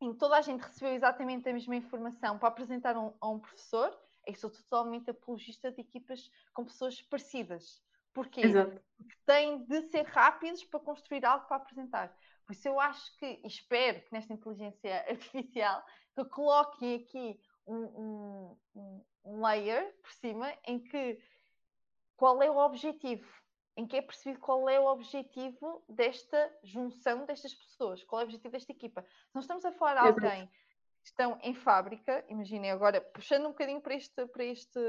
em 0.00 0.12
que 0.12 0.18
toda 0.18 0.36
a 0.36 0.42
gente 0.42 0.60
recebeu 0.60 0.92
exatamente 0.92 1.48
a 1.48 1.52
mesma 1.52 1.76
informação 1.76 2.38
para 2.38 2.48
apresentar 2.48 2.96
um, 2.96 3.14
a 3.20 3.28
um 3.28 3.38
professor, 3.38 3.96
eu 4.26 4.34
sou 4.34 4.50
totalmente 4.50 5.08
apologista 5.08 5.70
de 5.70 5.80
equipas 5.80 6.28
com 6.52 6.64
pessoas 6.64 7.00
parecidas. 7.02 7.80
Porquê? 8.12 8.40
Exato. 8.40 8.82
Porque 8.96 9.14
têm 9.24 9.64
de 9.64 9.82
ser 9.82 10.02
rápidos 10.06 10.64
para 10.64 10.80
construir 10.80 11.24
algo 11.24 11.46
para 11.46 11.58
apresentar. 11.58 12.16
Por 12.46 12.52
isso 12.52 12.68
eu 12.68 12.78
acho 12.78 13.16
que, 13.18 13.40
espero 13.44 14.00
que 14.02 14.12
nesta 14.12 14.32
inteligência 14.32 15.04
artificial, 15.10 15.84
que 16.14 16.24
coloquem 16.26 16.94
aqui 16.94 17.40
um, 17.66 18.56
um, 18.74 19.04
um 19.24 19.44
layer 19.44 19.92
por 20.00 20.12
cima 20.12 20.52
em 20.64 20.78
que 20.78 21.20
qual 22.16 22.42
é 22.42 22.50
o 22.50 22.56
objetivo, 22.56 23.28
em 23.76 23.86
que 23.86 23.96
é 23.96 24.02
percebido 24.02 24.40
qual 24.40 24.68
é 24.68 24.80
o 24.80 24.86
objetivo 24.86 25.84
desta 25.88 26.58
junção 26.62 27.26
destas 27.26 27.52
pessoas, 27.52 28.02
qual 28.04 28.20
é 28.20 28.24
o 28.24 28.26
objetivo 28.26 28.52
desta 28.52 28.72
equipa. 28.72 29.02
Se 29.02 29.34
nós 29.34 29.44
estamos 29.44 29.64
a 29.64 29.72
falar 29.72 30.00
de 30.00 30.08
alguém 30.08 30.46
que 30.46 31.08
estão 31.08 31.38
em 31.42 31.54
fábrica, 31.54 32.24
imaginem 32.28 32.70
agora, 32.70 33.00
puxando 33.00 33.46
um 33.46 33.50
bocadinho 33.50 33.80
para, 33.80 33.94
este, 33.94 34.26
para, 34.28 34.44
este, 34.44 34.80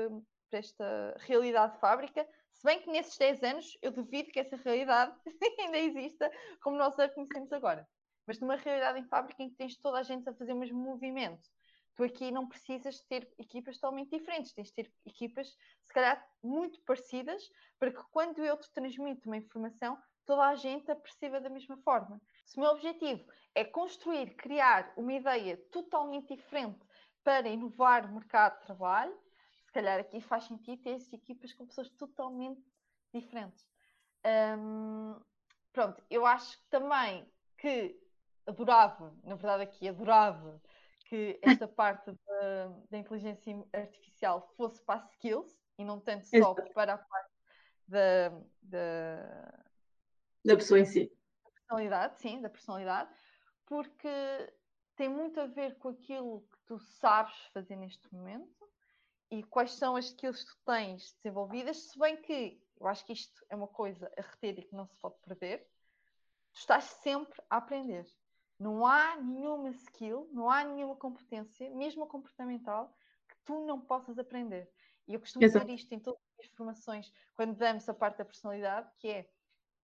para 0.49 0.60
esta 0.60 1.15
realidade 1.19 1.73
de 1.73 1.79
fábrica, 1.79 2.27
se 2.51 2.63
bem 2.63 2.79
que 2.81 2.89
nesses 2.89 3.17
10 3.17 3.43
anos 3.43 3.77
eu 3.81 3.91
duvido 3.91 4.31
que 4.31 4.39
essa 4.39 4.55
realidade 4.57 5.15
ainda 5.60 5.77
exista 5.77 6.31
como 6.62 6.77
nós 6.77 6.97
a 6.99 7.10
conhecemos 7.10 7.51
agora. 7.53 7.88
Mas 8.25 8.39
numa 8.39 8.55
realidade 8.55 8.99
em 8.99 9.07
fábrica 9.07 9.43
em 9.43 9.49
que 9.49 9.55
tens 9.55 9.77
toda 9.77 9.99
a 9.99 10.03
gente 10.03 10.27
a 10.27 10.33
fazer 10.33 10.53
o 10.53 10.57
mesmo 10.57 10.79
movimento, 10.79 11.47
tu 11.95 12.03
aqui 12.03 12.31
não 12.31 12.47
precisas 12.47 13.01
ter 13.01 13.27
equipas 13.38 13.75
totalmente 13.75 14.17
diferentes, 14.17 14.53
tens 14.53 14.67
de 14.67 14.73
ter 14.73 14.91
equipas, 15.05 15.47
se 15.83 15.93
calhar, 15.93 16.23
muito 16.43 16.79
parecidas, 16.81 17.41
para 17.79 17.91
que 17.91 18.03
quando 18.12 18.43
eu 18.43 18.57
te 18.57 18.71
transmito 18.71 19.27
uma 19.27 19.38
informação, 19.38 19.97
toda 20.25 20.45
a 20.45 20.55
gente 20.55 20.91
a 20.91 20.95
perceba 20.95 21.39
da 21.39 21.49
mesma 21.49 21.77
forma. 21.77 22.21
Se 22.45 22.57
o 22.57 22.60
meu 22.60 22.71
objetivo 22.71 23.25
é 23.55 23.63
construir, 23.63 24.36
criar 24.36 24.93
uma 24.97 25.13
ideia 25.13 25.57
totalmente 25.71 26.36
diferente 26.36 26.86
para 27.23 27.47
inovar 27.49 28.05
o 28.05 28.13
mercado 28.13 28.60
de 28.60 28.65
trabalho, 28.65 29.17
se 29.67 29.73
calhar 29.73 29.99
aqui 29.99 30.21
faz 30.21 30.45
sentido 30.45 30.82
ter 30.82 30.97
equipas 31.13 31.53
com 31.53 31.67
pessoas 31.67 31.89
totalmente 31.89 32.63
diferentes. 33.13 33.67
Hum, 34.58 35.19
pronto, 35.73 36.01
eu 36.10 36.25
acho 36.25 36.58
também 36.69 37.30
que 37.58 37.99
adorava, 38.45 39.13
na 39.23 39.36
verdade 39.36 39.63
aqui 39.63 39.89
adorava 39.89 40.62
que 41.06 41.38
esta 41.41 41.67
parte 41.67 42.12
da, 42.12 42.67
da, 42.89 42.97
inteligência 42.97 43.53
artificial 43.73 44.53
fosse 44.56 44.82
para 44.84 45.06
skills 45.12 45.60
e 45.77 45.84
não 45.84 45.99
tanto 45.99 46.25
só 46.25 46.53
para 46.73 46.93
a 46.93 46.97
parte 46.97 47.34
da, 47.88 48.30
da, 48.62 49.63
da 50.45 50.56
pessoa 50.56 50.80
em 50.80 50.86
si. 50.86 51.12
Da 51.43 51.51
personalidade, 51.51 52.21
sim, 52.21 52.41
da 52.41 52.49
personalidade, 52.49 53.10
porque 53.65 54.08
tem 54.95 55.10
muito 55.10 55.39
a 55.41 55.45
ver 55.45 55.77
com 55.77 55.89
aquilo 55.89 56.47
que 56.51 56.58
tu 56.65 56.80
sabes 56.80 57.36
fazer 57.53 57.75
neste 57.75 58.13
momento 58.13 58.56
e 59.29 59.43
quais 59.43 59.71
são 59.71 59.95
as 59.95 60.05
skills 60.05 60.43
que 60.43 60.51
tu 60.51 60.57
tens 60.65 61.13
desenvolvidas, 61.21 61.77
se 61.89 61.99
bem 61.99 62.15
que 62.17 62.61
eu 62.79 62.87
acho 62.87 63.05
que 63.05 63.13
isto 63.13 63.45
é 63.49 63.55
uma 63.55 63.67
coisa 63.67 64.11
a 64.17 64.21
reter 64.21 64.59
e 64.59 64.63
que 64.63 64.75
não 64.75 64.87
se 64.87 64.97
pode 64.99 65.15
perder, 65.21 65.67
tu 66.53 66.59
estás 66.59 66.83
sempre 66.85 67.41
a 67.49 67.57
aprender. 67.57 68.07
Não 68.59 68.85
há 68.85 69.17
nenhuma 69.17 69.69
skill, 69.69 70.29
não 70.31 70.49
há 70.49 70.63
nenhuma 70.63 70.95
competência, 70.95 71.69
mesmo 71.71 72.07
comportamental, 72.07 72.95
que 73.27 73.35
tu 73.45 73.65
não 73.65 73.79
possas 73.79 74.17
aprender. 74.17 74.71
E 75.07 75.13
eu 75.13 75.19
costumo 75.19 75.45
Exato. 75.45 75.65
dizer 75.65 75.75
isto 75.75 75.93
em 75.93 75.99
todas 75.99 76.21
as 76.39 76.47
formações, 76.55 77.11
quando 77.35 77.55
damos 77.55 77.87
a 77.87 77.93
parte 77.93 78.17
da 78.17 78.25
personalidade, 78.25 78.89
que 78.97 79.09
é, 79.09 79.29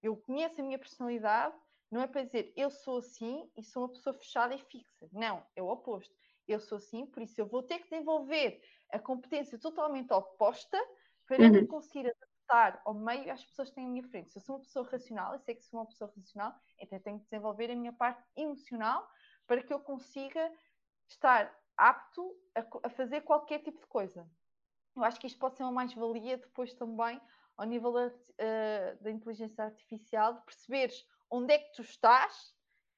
eu 0.01 0.17
conheço 0.17 0.59
a 0.59 0.63
minha 0.63 0.79
personalidade, 0.79 1.55
não 1.89 2.01
é 2.01 2.07
para 2.07 2.23
dizer 2.23 2.51
eu 2.55 2.69
sou 2.69 2.97
assim 2.97 3.49
e 3.55 3.63
sou 3.63 3.83
uma 3.83 3.89
pessoa 3.89 4.13
fechada 4.13 4.55
e 4.55 4.59
fixa. 4.59 5.07
Não, 5.11 5.45
é 5.55 5.61
o 5.61 5.67
oposto. 5.67 6.13
Eu 6.47 6.59
sou 6.59 6.77
assim, 6.77 7.05
por 7.05 7.21
isso 7.21 7.39
eu 7.39 7.45
vou 7.45 7.63
ter 7.63 7.79
que 7.79 7.89
desenvolver 7.89 8.61
a 8.91 8.99
competência 8.99 9.57
totalmente 9.57 10.11
oposta 10.11 10.77
para 11.25 11.43
uhum. 11.43 11.55
eu 11.55 11.67
conseguir 11.67 12.07
adaptar 12.07 12.81
ao 12.85 12.93
meio 12.93 13.31
às 13.31 13.43
pessoas 13.43 13.69
que 13.69 13.75
têm 13.75 13.85
à 13.85 13.89
minha 13.89 14.03
frente. 14.03 14.31
Se 14.31 14.37
eu 14.37 14.41
sou 14.41 14.55
uma 14.55 14.61
pessoa 14.61 14.87
racional, 14.87 15.33
eu 15.33 15.39
sei 15.39 15.55
que 15.55 15.63
sou 15.63 15.79
uma 15.79 15.85
pessoa 15.85 16.11
racional, 16.15 16.53
então 16.79 16.99
tenho 16.99 17.19
que 17.19 17.25
desenvolver 17.25 17.71
a 17.71 17.75
minha 17.75 17.93
parte 17.93 18.23
emocional 18.35 19.07
para 19.47 19.63
que 19.63 19.73
eu 19.73 19.79
consiga 19.79 20.51
estar 21.07 21.53
apto 21.77 22.35
a, 22.55 22.87
a 22.87 22.89
fazer 22.89 23.21
qualquer 23.21 23.59
tipo 23.59 23.79
de 23.79 23.87
coisa. 23.87 24.29
Eu 24.95 25.03
acho 25.03 25.19
que 25.19 25.27
isto 25.27 25.39
pode 25.39 25.57
ser 25.57 25.63
uma 25.63 25.71
mais-valia 25.71 26.37
depois 26.37 26.73
também 26.73 27.19
ao 27.57 27.65
nível 27.65 27.91
da, 27.91 28.07
uh, 28.07 29.03
da 29.03 29.11
inteligência 29.11 29.63
artificial, 29.63 30.35
de 30.35 30.41
perceberes 30.41 31.05
onde 31.29 31.53
é 31.53 31.57
que 31.59 31.73
tu 31.73 31.81
estás 31.81 32.53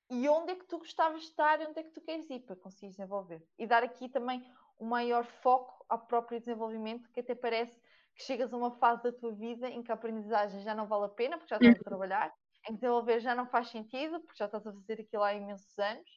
e 0.09 0.29
onde 0.29 0.51
é 0.51 0.55
que 0.55 0.65
tu 0.65 0.77
gostavas 0.77 1.21
de 1.21 1.27
estar 1.27 1.59
e 1.61 1.65
onde 1.65 1.79
é 1.79 1.83
que 1.83 1.91
tu 1.91 2.01
queres 2.01 2.29
ir 2.29 2.41
para 2.41 2.55
conseguir 2.55 2.89
desenvolver. 2.89 3.45
E 3.57 3.65
dar 3.65 3.83
aqui 3.83 4.07
também 4.09 4.45
um 4.79 4.85
maior 4.85 5.25
foco 5.25 5.85
ao 5.89 6.05
próprio 6.05 6.39
desenvolvimento, 6.39 7.09
que 7.11 7.19
até 7.19 7.33
parece 7.33 7.79
que 8.15 8.23
chegas 8.23 8.53
a 8.53 8.57
uma 8.57 8.71
fase 8.71 9.03
da 9.03 9.11
tua 9.11 9.33
vida 9.33 9.69
em 9.69 9.81
que 9.83 9.91
a 9.91 9.95
aprendizagem 9.95 10.61
já 10.61 10.75
não 10.75 10.87
vale 10.87 11.05
a 11.05 11.09
pena, 11.09 11.37
porque 11.37 11.49
já 11.49 11.57
estás 11.57 11.75
a 11.75 11.77
uhum. 11.77 11.83
trabalhar, 11.83 12.33
em 12.67 12.73
que 12.73 12.79
desenvolver 12.79 13.19
já 13.19 13.35
não 13.35 13.47
faz 13.47 13.69
sentido, 13.69 14.19
porque 14.21 14.37
já 14.37 14.45
estás 14.45 14.65
a 14.65 14.71
fazer 14.71 15.01
aquilo 15.01 15.23
há 15.23 15.33
imensos 15.33 15.77
anos, 15.77 16.09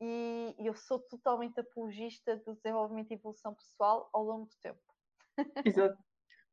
e 0.00 0.54
eu 0.58 0.74
sou 0.74 0.98
totalmente 0.98 1.60
apologista 1.60 2.36
do 2.38 2.54
desenvolvimento 2.54 3.10
e 3.10 3.14
evolução 3.14 3.54
pessoal 3.54 4.10
ao 4.12 4.24
longo 4.24 4.46
do 4.46 4.56
tempo. 4.60 4.80
Exato. 5.64 5.98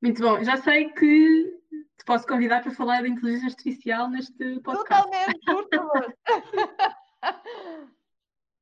Muito 0.02 0.22
bom. 0.22 0.44
Já 0.44 0.58
sei 0.58 0.90
que 0.90 1.60
te 1.98 2.06
posso 2.06 2.26
convidar 2.26 2.62
para 2.62 2.72
falar 2.72 3.02
da 3.02 3.08
inteligência 3.08 3.50
artificial 3.50 4.10
neste 4.10 4.60
podcast. 4.62 5.04
Totalmente, 5.04 5.40
por 5.46 5.68
favor. 5.70 6.16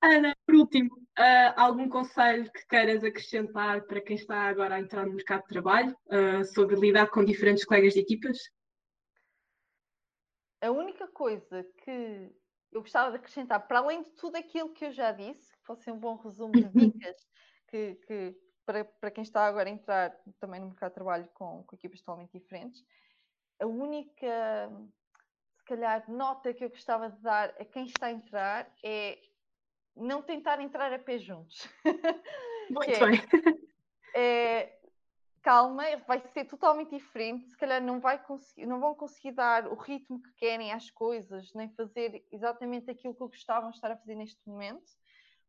Ana, 0.03 0.35
por 0.45 0.55
último, 0.55 0.95
uh, 1.19 1.53
algum 1.55 1.89
conselho 1.89 2.51
que 2.51 2.65
queiras 2.67 3.03
acrescentar 3.03 3.83
para 3.85 4.01
quem 4.01 4.15
está 4.15 4.47
agora 4.47 4.75
a 4.75 4.79
entrar 4.79 5.05
no 5.05 5.13
mercado 5.13 5.41
de 5.41 5.47
trabalho 5.47 5.95
uh, 6.07 6.43
sobre 6.45 6.75
lidar 6.75 7.09
com 7.09 7.25
diferentes 7.25 7.65
colegas 7.65 7.93
de 7.93 7.99
equipas? 7.99 8.37
A 10.61 10.71
única 10.71 11.07
coisa 11.07 11.63
que 11.83 12.31
eu 12.71 12.81
gostava 12.81 13.11
de 13.11 13.17
acrescentar, 13.17 13.67
para 13.67 13.79
além 13.79 14.01
de 14.01 14.11
tudo 14.11 14.35
aquilo 14.35 14.73
que 14.73 14.85
eu 14.85 14.91
já 14.91 15.11
disse, 15.11 15.51
que 15.51 15.65
fosse 15.65 15.91
um 15.91 15.99
bom 15.99 16.15
resumo 16.15 16.51
de 16.51 16.69
dicas 16.69 17.15
que, 17.67 17.95
que 18.07 18.35
para, 18.67 18.83
para 18.83 19.09
quem 19.09 19.21
está 19.21 19.47
agora 19.47 19.69
a 19.69 19.71
entrar 19.71 20.15
também 20.41 20.59
no 20.59 20.67
mercado 20.67 20.89
de 20.89 20.95
trabalho 20.95 21.29
com, 21.33 21.63
com 21.63 21.75
equipas 21.75 22.01
totalmente 22.01 22.37
diferentes, 22.37 22.85
a 23.59 23.65
única, 23.65 24.69
se 25.55 25.63
calhar, 25.63 26.03
nota 26.11 26.53
que 26.53 26.65
eu 26.65 26.69
gostava 26.69 27.09
de 27.09 27.19
dar 27.21 27.49
a 27.57 27.63
quem 27.63 27.85
está 27.85 28.07
a 28.07 28.11
entrar 28.11 28.69
é 28.83 29.17
não 29.95 30.21
tentar 30.21 30.59
entrar 30.59 30.93
a 30.93 30.99
pé 30.99 31.17
juntos. 31.17 31.67
Muito 32.69 32.91
é, 32.91 32.99
bem. 32.99 33.21
É, 34.13 34.79
calma, 35.41 35.83
vai 36.05 36.19
ser 36.33 36.45
totalmente 36.45 36.89
diferente. 36.89 37.47
Se 37.49 37.57
calhar 37.57 37.81
não, 37.81 38.01
vai 38.01 38.21
não 38.57 38.79
vão 38.81 38.93
conseguir 38.93 39.31
dar 39.31 39.65
o 39.65 39.75
ritmo 39.75 40.21
que 40.21 40.33
querem 40.33 40.73
às 40.73 40.91
coisas, 40.91 41.53
nem 41.53 41.69
fazer 41.69 42.27
exatamente 42.31 42.91
aquilo 42.91 43.13
que 43.13 43.21
gostavam 43.21 43.69
de 43.69 43.77
estar 43.77 43.91
a 43.91 43.97
fazer 43.97 44.15
neste 44.15 44.39
momento, 44.45 44.91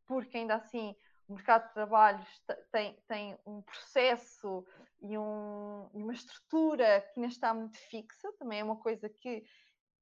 porque 0.07 0.37
ainda 0.37 0.55
assim 0.55 0.95
o 1.29 1.33
mercado 1.33 1.67
de 1.67 1.73
trabalho 1.73 2.25
tem, 2.71 2.97
tem 3.07 3.37
um 3.45 3.61
processo 3.61 4.65
e, 4.99 5.15
um, 5.15 5.87
e 5.93 6.01
uma 6.01 6.11
estrutura 6.11 7.07
que 7.13 7.19
ainda 7.19 7.31
está 7.31 7.53
muito 7.53 7.77
fixa, 7.77 8.33
também 8.33 8.59
é 8.59 8.63
uma 8.63 8.75
coisa 8.75 9.07
que 9.07 9.45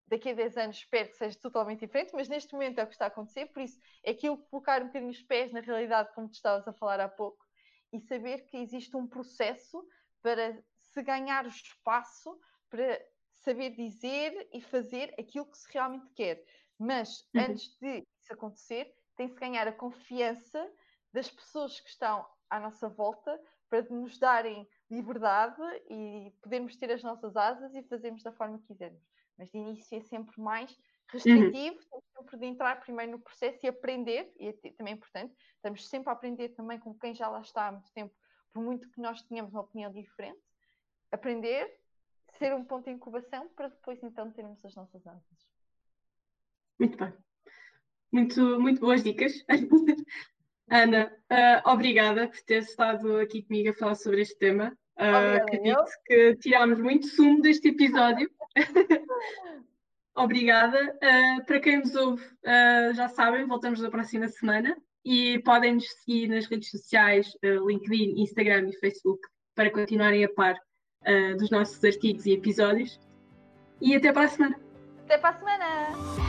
daqui 0.08 0.30
a 0.30 0.34
10 0.34 0.58
anos 0.58 0.78
espero 0.78 1.10
que 1.10 1.18
seja 1.18 1.38
totalmente 1.38 1.82
diferente, 1.82 2.14
mas 2.14 2.30
neste 2.30 2.54
momento 2.54 2.80
é 2.80 2.84
o 2.84 2.88
que 2.88 2.94
está 2.94 3.06
a 3.06 3.10
acontecer, 3.10 3.48
por 3.48 3.62
isso 3.62 3.78
é 4.06 4.12
aquilo 4.12 4.38
colocar 4.38 4.82
um 4.82 4.88
bocadinho 4.88 5.12
os 5.12 5.22
pés 5.22 5.52
na 5.52 5.60
realidade, 5.60 6.14
como 6.16 6.30
tu 6.30 6.36
estavas 6.36 6.66
a 6.66 6.72
falar 6.72 7.02
há 7.02 7.10
pouco, 7.10 7.46
e 7.92 8.00
saber 8.00 8.46
que 8.46 8.56
existe 8.56 8.96
um 8.96 9.06
processo 9.06 9.86
para 10.22 10.58
se 10.78 11.04
ganhar 11.04 11.46
o 11.46 11.50
espaço 11.50 12.40
para 12.70 13.02
saber 13.34 13.72
dizer 13.72 14.48
e 14.54 14.62
fazer 14.62 15.14
aquilo 15.20 15.46
que 15.46 15.58
se 15.58 15.72
realmente 15.74 16.08
quer. 16.16 16.42
Mas 16.80 17.28
uhum. 17.34 17.42
antes 17.42 17.78
de 17.80 18.06
isso 18.22 18.34
acontecer, 18.34 18.94
tem-se 19.16 19.36
ganhar 19.36 19.68
a 19.68 19.74
confiança 19.74 20.72
das 21.18 21.32
pessoas 21.32 21.80
que 21.80 21.90
estão 21.90 22.28
à 22.48 22.60
nossa 22.60 22.88
volta 22.88 23.42
para 23.68 23.82
nos 23.90 24.20
darem 24.20 24.70
liberdade 24.88 25.60
e 25.90 26.32
podermos 26.44 26.76
ter 26.76 26.92
as 26.92 27.02
nossas 27.02 27.36
asas 27.36 27.74
e 27.74 27.82
fazermos 27.82 28.22
da 28.22 28.32
forma 28.32 28.60
que 28.60 28.68
quisermos 28.68 29.02
mas 29.36 29.50
de 29.50 29.58
início 29.58 29.98
é 29.98 30.02
sempre 30.02 30.40
mais 30.40 30.76
restritivo, 31.10 31.80
uhum. 31.92 32.02
sempre 32.16 32.38
de 32.38 32.46
entrar 32.46 32.80
primeiro 32.80 33.14
no 33.14 33.20
processo 33.20 33.66
e 33.66 33.70
aprender, 33.70 34.32
e 34.40 34.48
é 34.48 34.54
também 34.74 34.94
é 34.94 34.98
importante, 34.98 35.34
estamos 35.56 35.88
sempre 35.90 36.10
a 36.10 36.14
aprender 36.14 36.50
também 36.50 36.80
com 36.80 36.94
quem 36.94 37.16
já 37.16 37.28
lá 37.30 37.42
está 37.42 37.68
há 37.68 37.72
muito 37.72 37.92
tempo, 37.94 38.14
por 38.54 38.64
muito 38.64 38.90
que 38.90 39.00
nós 39.00 39.22
tenhamos 39.24 39.54
uma 39.54 39.62
opinião 39.62 39.92
diferente, 39.92 40.42
aprender, 41.12 41.80
ser 42.38 42.54
um 42.54 42.64
ponto 42.64 42.86
de 42.86 42.92
incubação 42.92 43.48
para 43.50 43.70
depois 43.70 44.02
então 44.04 44.32
termos 44.32 44.64
as 44.66 44.76
nossas 44.76 45.06
asas. 45.06 45.48
Muito 46.80 46.98
bem. 46.98 47.14
Muito, 48.12 48.60
muito 48.60 48.82
boas 48.82 49.04
dicas. 49.04 49.34
Ana, 50.70 51.12
uh, 51.32 51.70
obrigada 51.70 52.28
por 52.28 52.40
ter 52.42 52.60
estado 52.60 53.20
aqui 53.20 53.42
comigo 53.44 53.70
a 53.70 53.74
falar 53.74 53.96
sobre 53.96 54.22
este 54.22 54.38
tema. 54.38 54.78
Uh, 55.00 55.38
acredito 55.38 55.86
que 56.06 56.36
tirámos 56.38 56.80
muito 56.80 57.08
sumo 57.08 57.42
deste 57.42 57.70
episódio. 57.70 58.30
obrigada. 60.16 60.78
Uh, 60.96 61.46
para 61.46 61.60
quem 61.60 61.80
nos 61.80 61.96
ouve, 61.96 62.24
já 62.96 63.08
sabem, 63.08 63.46
voltamos 63.46 63.80
na 63.80 63.90
próxima 63.90 64.28
semana 64.28 64.76
e 65.06 65.40
podem 65.40 65.76
nos 65.76 65.88
seguir 66.02 66.28
nas 66.28 66.48
redes 66.48 66.70
sociais, 66.70 67.32
LinkedIn, 67.42 68.20
Instagram 68.22 68.70
e 68.70 68.80
Facebook, 68.80 69.22
para 69.56 69.72
continuarem 69.72 70.26
a 70.26 70.30
par 70.30 70.60
dos 71.40 71.50
nossos 71.50 71.82
artigos 71.82 72.26
e 72.26 72.34
episódios. 72.34 73.00
E 73.80 73.96
até 73.96 74.12
para 74.12 74.26
a 74.26 74.28
semana. 74.28 74.60
Até 75.06 75.18
para 75.18 75.30
a 75.30 75.40
semana! 75.40 76.27